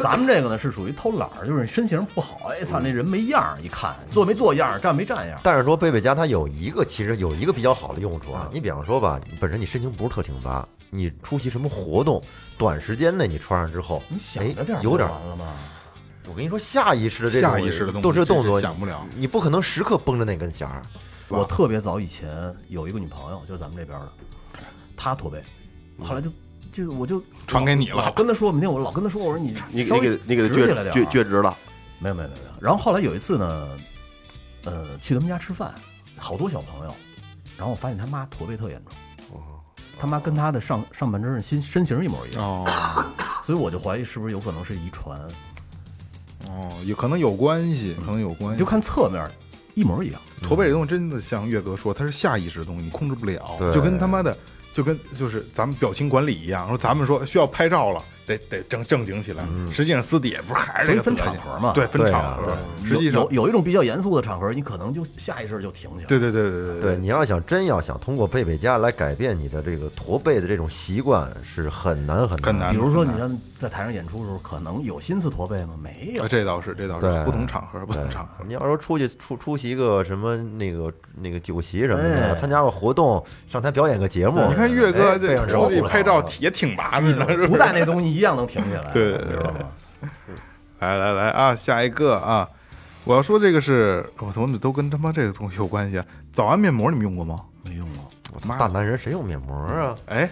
[0.02, 5.40] 咱们这个呢是属于偷懒儿，就是身形不好，哎操，那人没样儿，一看坐没坐样儿，站没站样儿。
[5.42, 12.22] 但是说贝贝家它有一个其实有一个比较好的用处啊，你比方说吧，你本身你身形不是特挺拔，你出席什么活动，
[12.56, 15.52] 短时间内你穿上之后，你想哎着点儿有点儿完了吗？
[16.28, 20.82] 我跟你说，下意识的这种下意识的东西这动作想不了你不可能时刻绷着那根弦儿。
[21.28, 24.12] 我特别早以前有一个女朋友，就是咱们这边的，
[24.96, 25.42] 她驼背，
[26.02, 26.30] 后来就
[26.72, 31.56] 就我就传给你了老跟她说，每天我老跟她说，我说你 你你给你给她撅撅起来点儿啊撅直了，
[31.98, 32.54] 没有没有没有没有。
[32.60, 33.68] 然后后来有一次呢，
[34.64, 35.72] 呃，去他们家吃饭，
[36.16, 36.94] 好多小朋友，
[37.56, 39.40] 然后我发现他妈驼背特严重，
[40.00, 43.04] 他妈跟他的上上半身身身形一模一样，哦
[43.44, 45.20] 所以我就怀疑是不是有可能是遗传。
[46.50, 48.52] 哦，有可能有关系，可能有关系。
[48.54, 49.30] 你就看侧面
[49.74, 53.72] 一模一样，驼背这东西真的像岳哥说，它是下意识的东西，你控制不了，对。
[53.72, 54.36] 就跟他妈的，
[54.74, 61.72] 就跟就是咱们表情管理一样，说咱们说需要拍照了，得得正正经起来，实际上私底下不是还是得分场合嘛。
[61.74, 66.06] 对，分场合，实际上有有有一种比较严肃的场合，你可能就下意识就停下来。
[66.06, 75.74] 对对对对对，你要想真要想通过贝贝家来改变你的这个驼背的这种习惯，是很难很很难比如说，你像在台上演出的时候，可能有心思驼背吗？
[75.82, 76.28] 没有啊，。
[76.28, 78.44] 这倒是这倒是不同场合不同场合。
[78.46, 87.48] 你要说出去出出席个什么那个那个酒席什么的，哎参加个活动，上台表演个节目，你看岳哥这上手不出去拍照也挺麻烦的？
[87.48, 89.60] 不带那东西一样能停下来，对对对知道吗？
[90.80, 92.46] 来来来啊，下一个啊，
[93.04, 96.04] 我要说这个是，我怎么都跟他妈这个东西有关系啊？
[96.30, 97.40] 早安面膜你们用过吗？
[97.64, 98.10] 没用过。
[98.34, 99.96] 我操大男人谁用面膜啊？
[100.04, 100.28] 哎，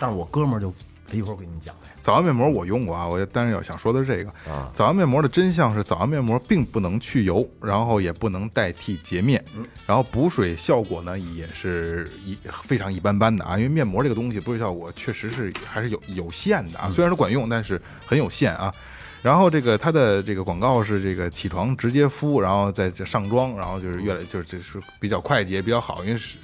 [0.00, 0.72] 但是我哥们儿就
[1.10, 1.90] 一会儿我给你讲来。
[2.02, 4.68] 早安面膜我用过啊，我但是要想说的是这个啊。
[4.74, 9.42] 早安面膜的真相是，早安面膜并不能去油，然后也不能代替洁面，
[9.86, 18.74] 然后补水效果呢也是一非常一般般的啊，因为面膜这个东西补水效果确实是还是有有限的啊，虽然它管用，但是很有限啊。
[19.22, 26.38] 然后这个它的这个广告是这个起床直接敷，然后再上妆，然后就是越来就是这是比较快捷比较好，因为是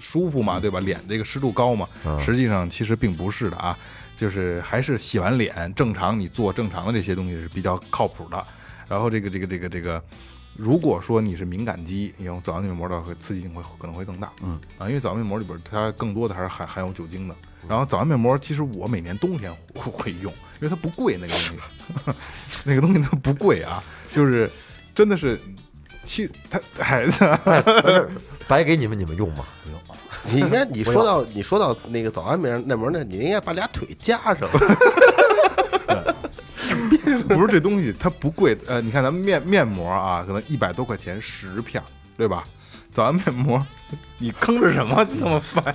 [0.00, 0.80] 舒服嘛，对吧？
[0.80, 1.86] 脸这个湿度高嘛，
[2.18, 3.78] 实际上其实并不是的啊，
[4.22, 8.46] 就是还是洗完脸正常你做正常的这些东西是比较靠谱的。
[8.88, 10.00] 然后这个这个这个这个，
[10.56, 14.30] 如果说你是敏感肌，你用早安面膜的话，刺激性会可能会更大。
[14.44, 17.34] 嗯啊，因为早安面膜里边它更多的还是含含有酒精的。
[17.68, 21.50] 然后早安面膜其实我每年冬天会会用，因为它不贵，那个东西，
[22.62, 23.82] 那个东西它不贵啊，
[24.14, 24.48] 就是
[24.94, 25.36] 真的是。
[26.04, 27.24] 其他孩子，
[28.48, 29.44] 白给你们你们用吗？
[30.24, 34.48] 你应该 你说到你说到那个早安面那门那，你应该把俩腿夹上。
[37.28, 41.82] 不是这东西它不贵，呃，你看咱们面面膜啊，可能一百多块钱十片，
[42.16, 42.44] 对吧？
[42.90, 43.64] 早安面膜，
[44.18, 45.74] 你坑着什么那么烦？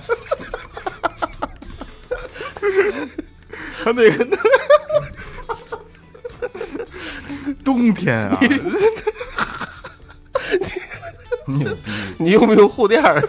[3.82, 4.26] 他那个
[7.64, 8.48] 冬天啊，牛
[11.58, 11.66] 逼！
[12.18, 13.20] 你用不用护垫儿？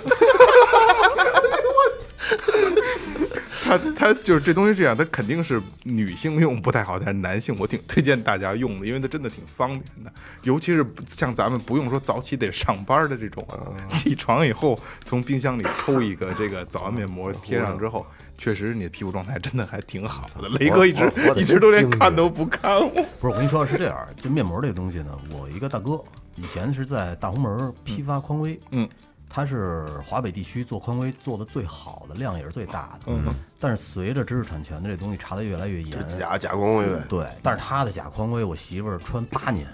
[3.77, 10.11] 它它就是这东西这样，它肯定是女性用不太好，但是男性我挺推荐大家用的，因为它真的挺方便的，
[10.43, 13.45] 尤其是像咱们不用说早起得上班的这种，
[13.93, 18.05] 起床以后从冰箱里抽一个这个早安面膜贴上之后，
[18.37, 20.49] 确实你的皮肤状态真的还挺好的。
[20.59, 22.89] 雷哥一直一直都连看都不看我。
[23.19, 26.03] 不是，我跟你说是这样，这面膜这个东西呢，我一个大哥
[26.35, 28.87] 以前是在大红门批发匡威，嗯，
[29.29, 33.25] 他是华北地区做匡威做的最好的，量也是最大的，嗯，
[33.59, 39.67] 但是随着知识产权的这东西查的越来越严，假假匡威呗，对，但是他的假匡威，我媳妇儿穿八年，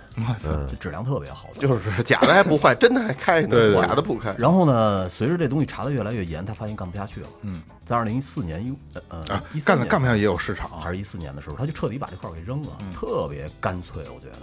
[0.43, 1.49] 这质量特别好。
[1.58, 4.36] 就是假的还不坏，真的还开呢，对对假的不开。
[4.38, 7.28] 然后呢，随着这东西查的越来越严，他发现干不下去了。
[7.43, 8.78] 嗯，在二零一四年一
[9.08, 14.39] 呃啊一，干了干不下去也有市场啊，还是一四年的时候，他就彻底把这块儿给扔了，特别干脆，我觉得。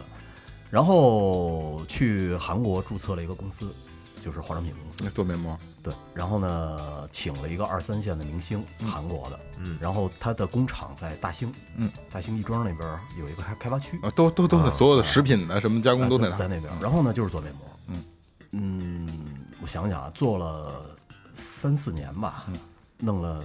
[0.70, 3.66] 然后去韩国注册了一个公司，
[4.22, 5.10] 就是化妆品公司。
[5.10, 16.36] 做面膜，对，然后呢，请了一个二三线的明星，韩国的，嗯，然后他的工厂在大兴，嗯，大兴亦庄那边有一个开开发区，啊，都都都在所有的食品的什么加工都在那。
[16.36, 16.72] 在那边。
[16.80, 18.04] 然后呢，就是做面膜，嗯
[18.52, 19.08] 嗯，
[19.60, 20.84] 我想想啊，做了
[21.34, 22.46] 三四年吧，
[22.98, 23.44] 弄了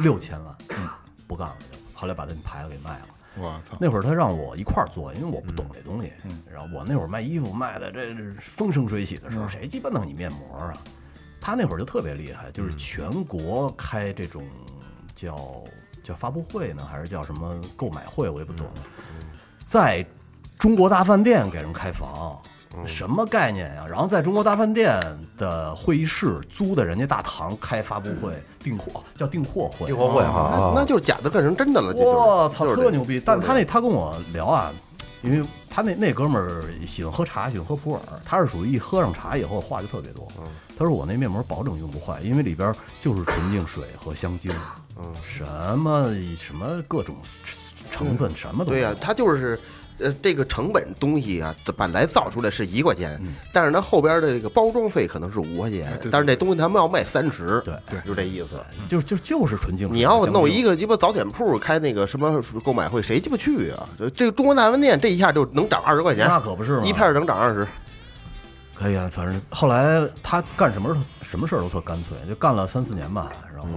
[0.00, 0.88] 六千万，嗯，
[1.26, 3.08] 不干了就，后来把那牌子给卖了。
[3.38, 3.76] 我操！
[3.80, 6.12] 那会儿他让我一块儿做，因为我不懂这东西。
[6.52, 10.76] 然后我那会儿卖衣服卖的这是风生水起的时候，谁鸡巴弄你面膜啊？
[11.40, 14.44] 他那会儿就特别厉害，就是全国开这种
[15.14, 15.64] 叫
[16.02, 18.66] 叫发布会呢，还是叫什么购买会，我也不懂。
[19.66, 20.04] 在
[20.58, 22.40] 中国大饭店给人开房，
[22.86, 23.84] 什么概念呀？
[23.88, 25.00] 然后在中国大饭店
[25.36, 33.20] 的会议室租的人家大堂开发布会，订货叫订货会，订货会哈啊，那那就是假的变成真的了，这就我操，就特牛逼！
[33.24, 34.72] 但他那他跟我聊啊，
[35.22, 40.26] 因为他那那哥们儿喜欢喝茶，喜欢喝普洱，他是属于一喝上茶以后话就特别多。
[40.78, 44.52] 他说我那面膜保证用不坏，因为里边就是纯净水和香精，
[44.96, 47.16] 嗯，什么什么各种
[47.90, 49.58] 成分什么都对呀、有它就是。
[49.98, 58.58] 呃，这个成本东西啊，本来造出来是一块钱，嗯但是它后边的这个包装费可能是五块钱，但是这东西他们要卖三十，对对就这意思。
[58.88, 59.92] 就就就是纯净。
[59.92, 63.88] 你要弄一个，鸡巴早点铺开那个什么购买会，谁鸡巴去啊？
[63.98, 67.66] 这这个中国大饭店这一下就能涨二十块钱，那可不是吗一片能涨二十。
[68.74, 73.32] 可以啊，反正后来他干什么什么事儿都特干脆，就干了三四年吧。
[73.52, 73.68] 然后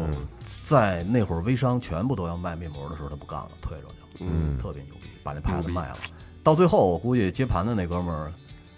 [0.63, 4.10] 在那会儿微商全部都要卖面膜的时候，他不干了，退出去了。
[4.21, 5.95] 嗯，特别牛逼，把那牌子卖了。
[6.43, 8.31] 到最后，我估计接盘的那哥们儿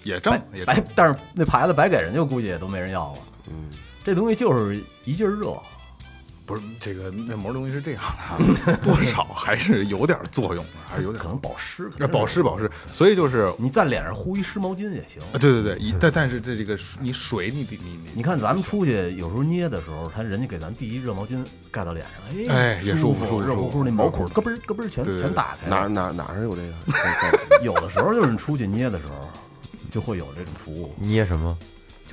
[0.03, 3.19] 也挣也挣白，但是那牌子白给人家，估计也都没人要了。
[3.47, 3.69] 嗯，
[4.03, 5.55] 这东西就是一劲儿热，
[6.45, 12.69] 不是这个面膜东西是这样的啊， 多少还是有点作用的，还是有点可能保湿，那保湿保湿。
[12.91, 15.21] 所以就是你在脸上糊一湿毛巾也行。
[15.31, 25.87] 啊，对对对，一但但是这这个你水你你你你看咱们出去有时候捏的时候，他人家给咱递一热毛巾盖到脸上，哎也舒舒服舒服热乎乎，那毛孔咯嘣咯嘣全全打开了。
[25.87, 27.63] 哪哪哪儿有这个？
[27.63, 29.29] 有的时候就是你出去捏的时候，
[29.91, 31.57] 就会有这种服务，捏什么？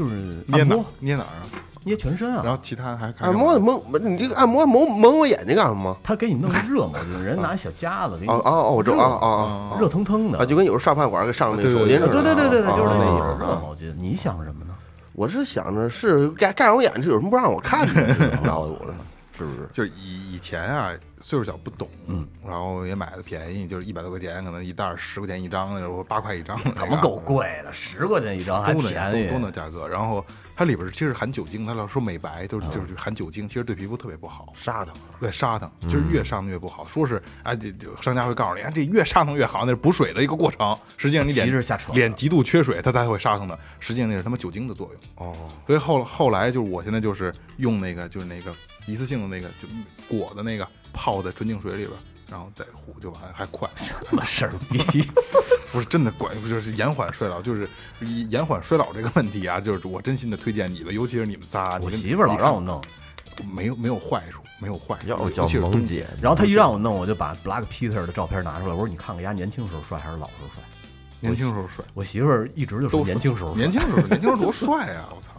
[0.00, 0.14] 就是
[0.46, 1.44] 捏哪儿捏哪儿啊？
[1.84, 2.42] 捏全身啊。
[2.42, 5.94] 然后其他还还按摩蒙你这个按摩蒙蒙我眼睛干什么？
[6.02, 9.28] 他给你弄热毛巾，人拿小夹子给你哦哦哦，我知道啊啊
[9.74, 10.44] 啊热腾腾的啊！
[10.46, 12.08] 就跟有时候上饭馆给上那手巾似的。
[12.08, 13.94] 对对对对对，啊就是那啊种热啊毛巾。
[13.98, 14.74] 你想什么呢？
[15.12, 18.02] 我是想着是盖盖上我眼睛，有什么不让我看的？
[18.42, 18.86] 然后 我
[19.36, 19.68] 是不是？
[19.72, 27.72] 就是以以前啊，岁数小不懂，嗯，然后也买的便宜，就是一百多块钱，可能一袋十块钱一张，那时候八块一张 怎么够贵的？
[27.72, 29.86] 十块钱一张还便宜都，都那价格。
[29.86, 30.24] 然后
[30.56, 34.52] 它里边其实含酒精，它老说美白，就是就是含酒精，其实对皮肤特别不好。
[34.56, 36.86] 沙腾，对沙糖，就是越砂糖越不好。
[36.86, 40.76] 说是哎，这这商家会告诉你，啊，这越沙糖越好，那是补水的一个过程。
[40.96, 43.58] 实际上你脸其实瞎扯脸极度缺水，它才会沙糖的。
[43.78, 45.26] 实际上那是他妈酒精的作用。
[45.26, 48.54] 哦，所以后后来就是我现在就是用那个就是那个
[48.86, 49.68] 一次性的那个就
[50.08, 51.90] 裹的那个泡在纯净水里边，
[52.30, 53.68] 然后再糊就完了，还快。
[53.76, 55.02] 什么事儿逼。
[55.72, 57.68] 不是真的管，不就是延缓衰老，就是
[58.28, 61.78] 延缓衰老这个问题啊，就是我真心的推荐你们，尤其是你们仨。
[61.80, 62.82] 我媳妇儿老让我，弄，
[63.54, 70.62] 没有没有坏处，没有坏处，要叫尤其是冬萌姐，然后她一让我弄，我就把 Black Peter 的照片拿出来，我说你看看丫年轻时候帅还是老时候帅？
[71.20, 75.08] 年轻时候帅，我媳妇儿一直就说都年轻时候年轻时候 年轻时候多帅啊！
[75.10, 75.30] 我操，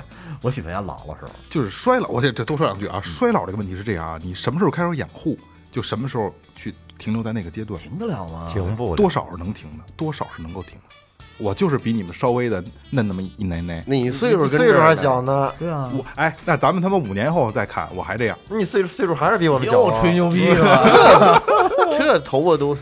[0.42, 1.32] 我媳妇也老了时候。
[1.50, 3.02] 就是衰老，我这这多说两句啊。
[3.04, 5.38] 衰老这个问题是这样啊，你什么时候开始养护，
[5.72, 8.46] 就什么时候去停留在那个阶段，停得了吗？
[8.48, 10.96] 停不了多少是能停的，多少是能够停的。
[11.38, 13.84] 我就是比你们稍微的嫩那么一奶奶。
[13.88, 20.00] 那你岁数跟岁数还小呢，对啊，我哎，那咱们他妈五年后再看，我还这样，你岁数岁数还是比我们小。
[20.00, 21.42] 吹牛逼是吧？
[21.98, 22.78] 这头发都，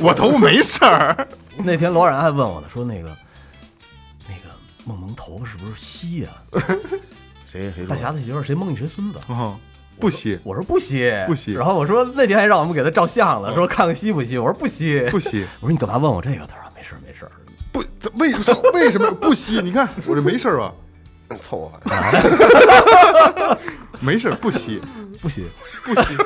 [0.00, 1.26] 我头发没事儿。
[1.58, 3.08] 那天罗然还问我呢，说那个
[4.28, 6.28] 那个梦萌头发是不是稀呀、
[7.46, 7.96] 谁谁说大？
[7.96, 9.18] 侠子媳妇儿谁梦你谁孙子？
[9.28, 9.56] 啊，
[10.00, 14.38] 不稀我说不稀，不稀然后我说那天还让我们给他照相了，说看看稀不稀。
[14.38, 16.46] 我说不稀，不稀，我说你干嘛问我这个？
[16.46, 17.30] 他说没事儿没事儿。
[17.74, 19.60] 不怎为什为什么不吸？
[19.60, 20.72] 你看我这没事儿吧？
[21.42, 23.58] 凑合，
[23.98, 24.80] 没事儿不吸，
[25.20, 25.44] 不吸，
[25.82, 26.16] 不吸。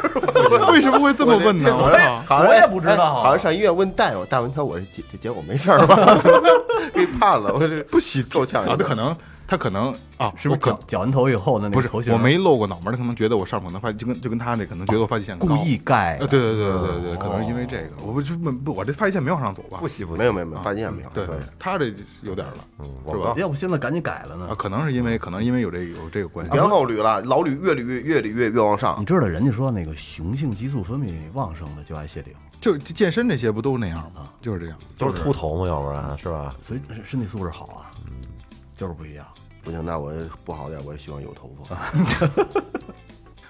[0.70, 1.74] 为什么会这么问呢？
[1.74, 2.22] 我操！
[2.26, 6.18] 好像我也不知道好像上医院问大夫，大夫说我这结这结果没事儿吧？
[6.92, 8.76] 给判了，我这不吸够呛啊！
[8.78, 9.16] 他可能
[9.49, 12.12] 他可能啊，是不是绞绞完头以后的那不是个头型？
[12.12, 16.18] 我没露过脑门儿，他可能觉得我上面可能发就跟就跟他那可能觉得我发际线高故意盖。
[16.18, 19.88] 对对对对对对，可能是因为这个，我不就不不，我这发际线没往上走吧不？
[19.88, 21.26] 稀不稀没有没有没有，发际线没有，对，
[21.59, 21.86] 他这
[22.22, 24.55] 有点了，嗯，是吧要不现在赶紧改了啊，呢？
[24.55, 29.07] 可能是因为可能因为有这有这个关系别老捋了，老捋越捋越越捋越越往上你。
[29.07, 34.28] 知道人家说那个雄性激素分泌旺盛的就爱谢顶，就健身这些不都是那样吗？
[34.42, 34.76] 就是这样。
[34.99, 36.55] 都是秃头嘛，要不然是吧？
[36.61, 37.88] 所以身体素质好啊，
[38.79, 39.26] 就是不一样。
[39.62, 40.11] 不行，那我
[40.45, 41.76] 不好点，我也希望有头发。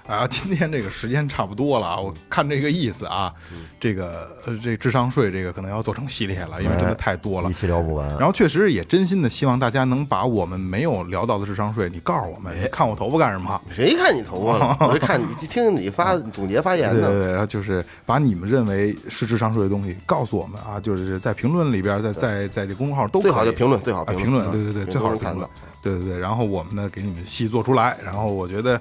[0.09, 3.32] 啊， 今天这个时间差不多了啊，我看这个意思啊，
[3.78, 7.52] 这个呃这智商税这个可能要做成系列了，因为真的太多了一。
[7.52, 8.09] 期聊不完。
[8.16, 13.61] 然后确实也真心的希望大家能把我们没有聊到的智商税，你告诉我们，你看我头发干什么？
[13.70, 14.76] 谁看你头发了？
[14.88, 17.06] 我就看你听听你发总结发言呢。
[17.06, 25.46] 对对对，然后就是把你们认为是智商税的东西告诉我们啊，就是在评论里边，在在在这公众号都可以最好就评论，最好啊，评评论，对对对，嗯最好是评论
[25.82, 26.18] 对对对。
[26.18, 27.96] 然后我们呢，给你们细做出来。
[28.04, 28.80] 然后我觉得，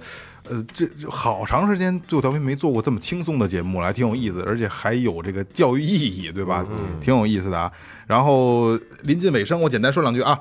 [0.49, 6.65] 呃，这这好长时间最后调频没做过这么轻松的节目了，还挺有意思，而且还有这个教育意义，对吧？
[6.69, 7.71] 嗯，挺有意思的啊。
[8.05, 10.39] 然后临近尾声，我简单说两句啊，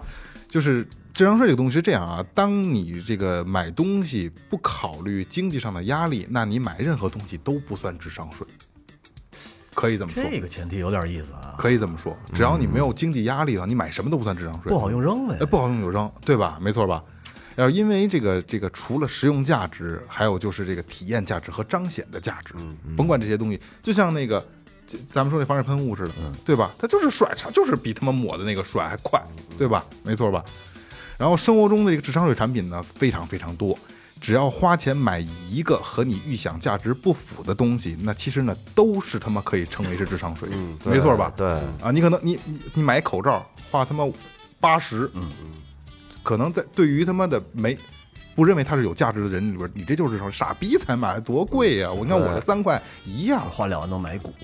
[0.48, 0.86] 就是。
[1.16, 8.46] 智商税这个东西是这样啊，当你这个买东西不考虑经济上的压力，那你买任何东西都不算智商税，
[9.72, 10.22] 可以这么说。
[10.30, 14.70] 这个前提有点意思啊，可以这么说，只要你没有经济压力的话，你买什么都不算智商税。
[14.70, 15.46] 不好用扔呗哎，。
[15.46, 16.58] 不好用就扔，对吧？
[16.60, 17.02] 没错吧？
[17.56, 22.54] 要因为这个这个，除了实用价值，还有就是这个体验价值和彰显的价值。
[22.96, 24.40] 甭管这些东西，就像那个，
[24.86, 26.12] 就咱们说那防晒喷雾似的，
[26.44, 26.70] 对吧？
[26.78, 29.22] 它就是甩，它就是比他妈抹的那个甩还快，
[29.58, 29.84] 对吧？
[30.04, 30.44] 没错吧？
[31.18, 33.78] 然后生活中的这个智商税产品呢，非常非常多。
[34.18, 35.18] 只要花钱买
[35.50, 40.48] 一个和你预想价值不符的东西，那其实呢都是他妈可以称为是智商税，
[40.84, 41.30] 没错吧？
[41.36, 41.46] 对，
[41.82, 44.06] 啊，你可能你你你买口罩花他妈
[44.58, 45.52] 八十，嗯嗯，
[46.26, 47.78] 可能在对于他妈的没
[48.34, 54.34] 不认为它是有价值的人里边，你这就是说傻逼才买，多贵呀、我你看我这三块一样，花两万多买股，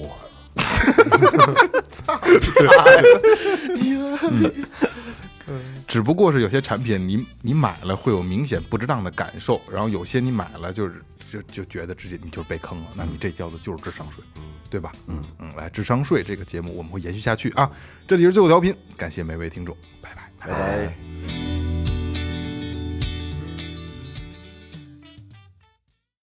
[5.88, 14.22] 只不过是有些产品你你买了会有明显不值当的感受，然后有些你买了就是就就觉得直接你就被坑了，那你这叫做就是智商税，
[14.70, 14.92] 对吧？
[15.08, 17.68] 嗯嗯，来智商税这个节目我们会延续下去啊，
[18.06, 20.22] 这里是最后调频，感谢每位听众，拜拜。
[20.38, 21.51] 拜拜。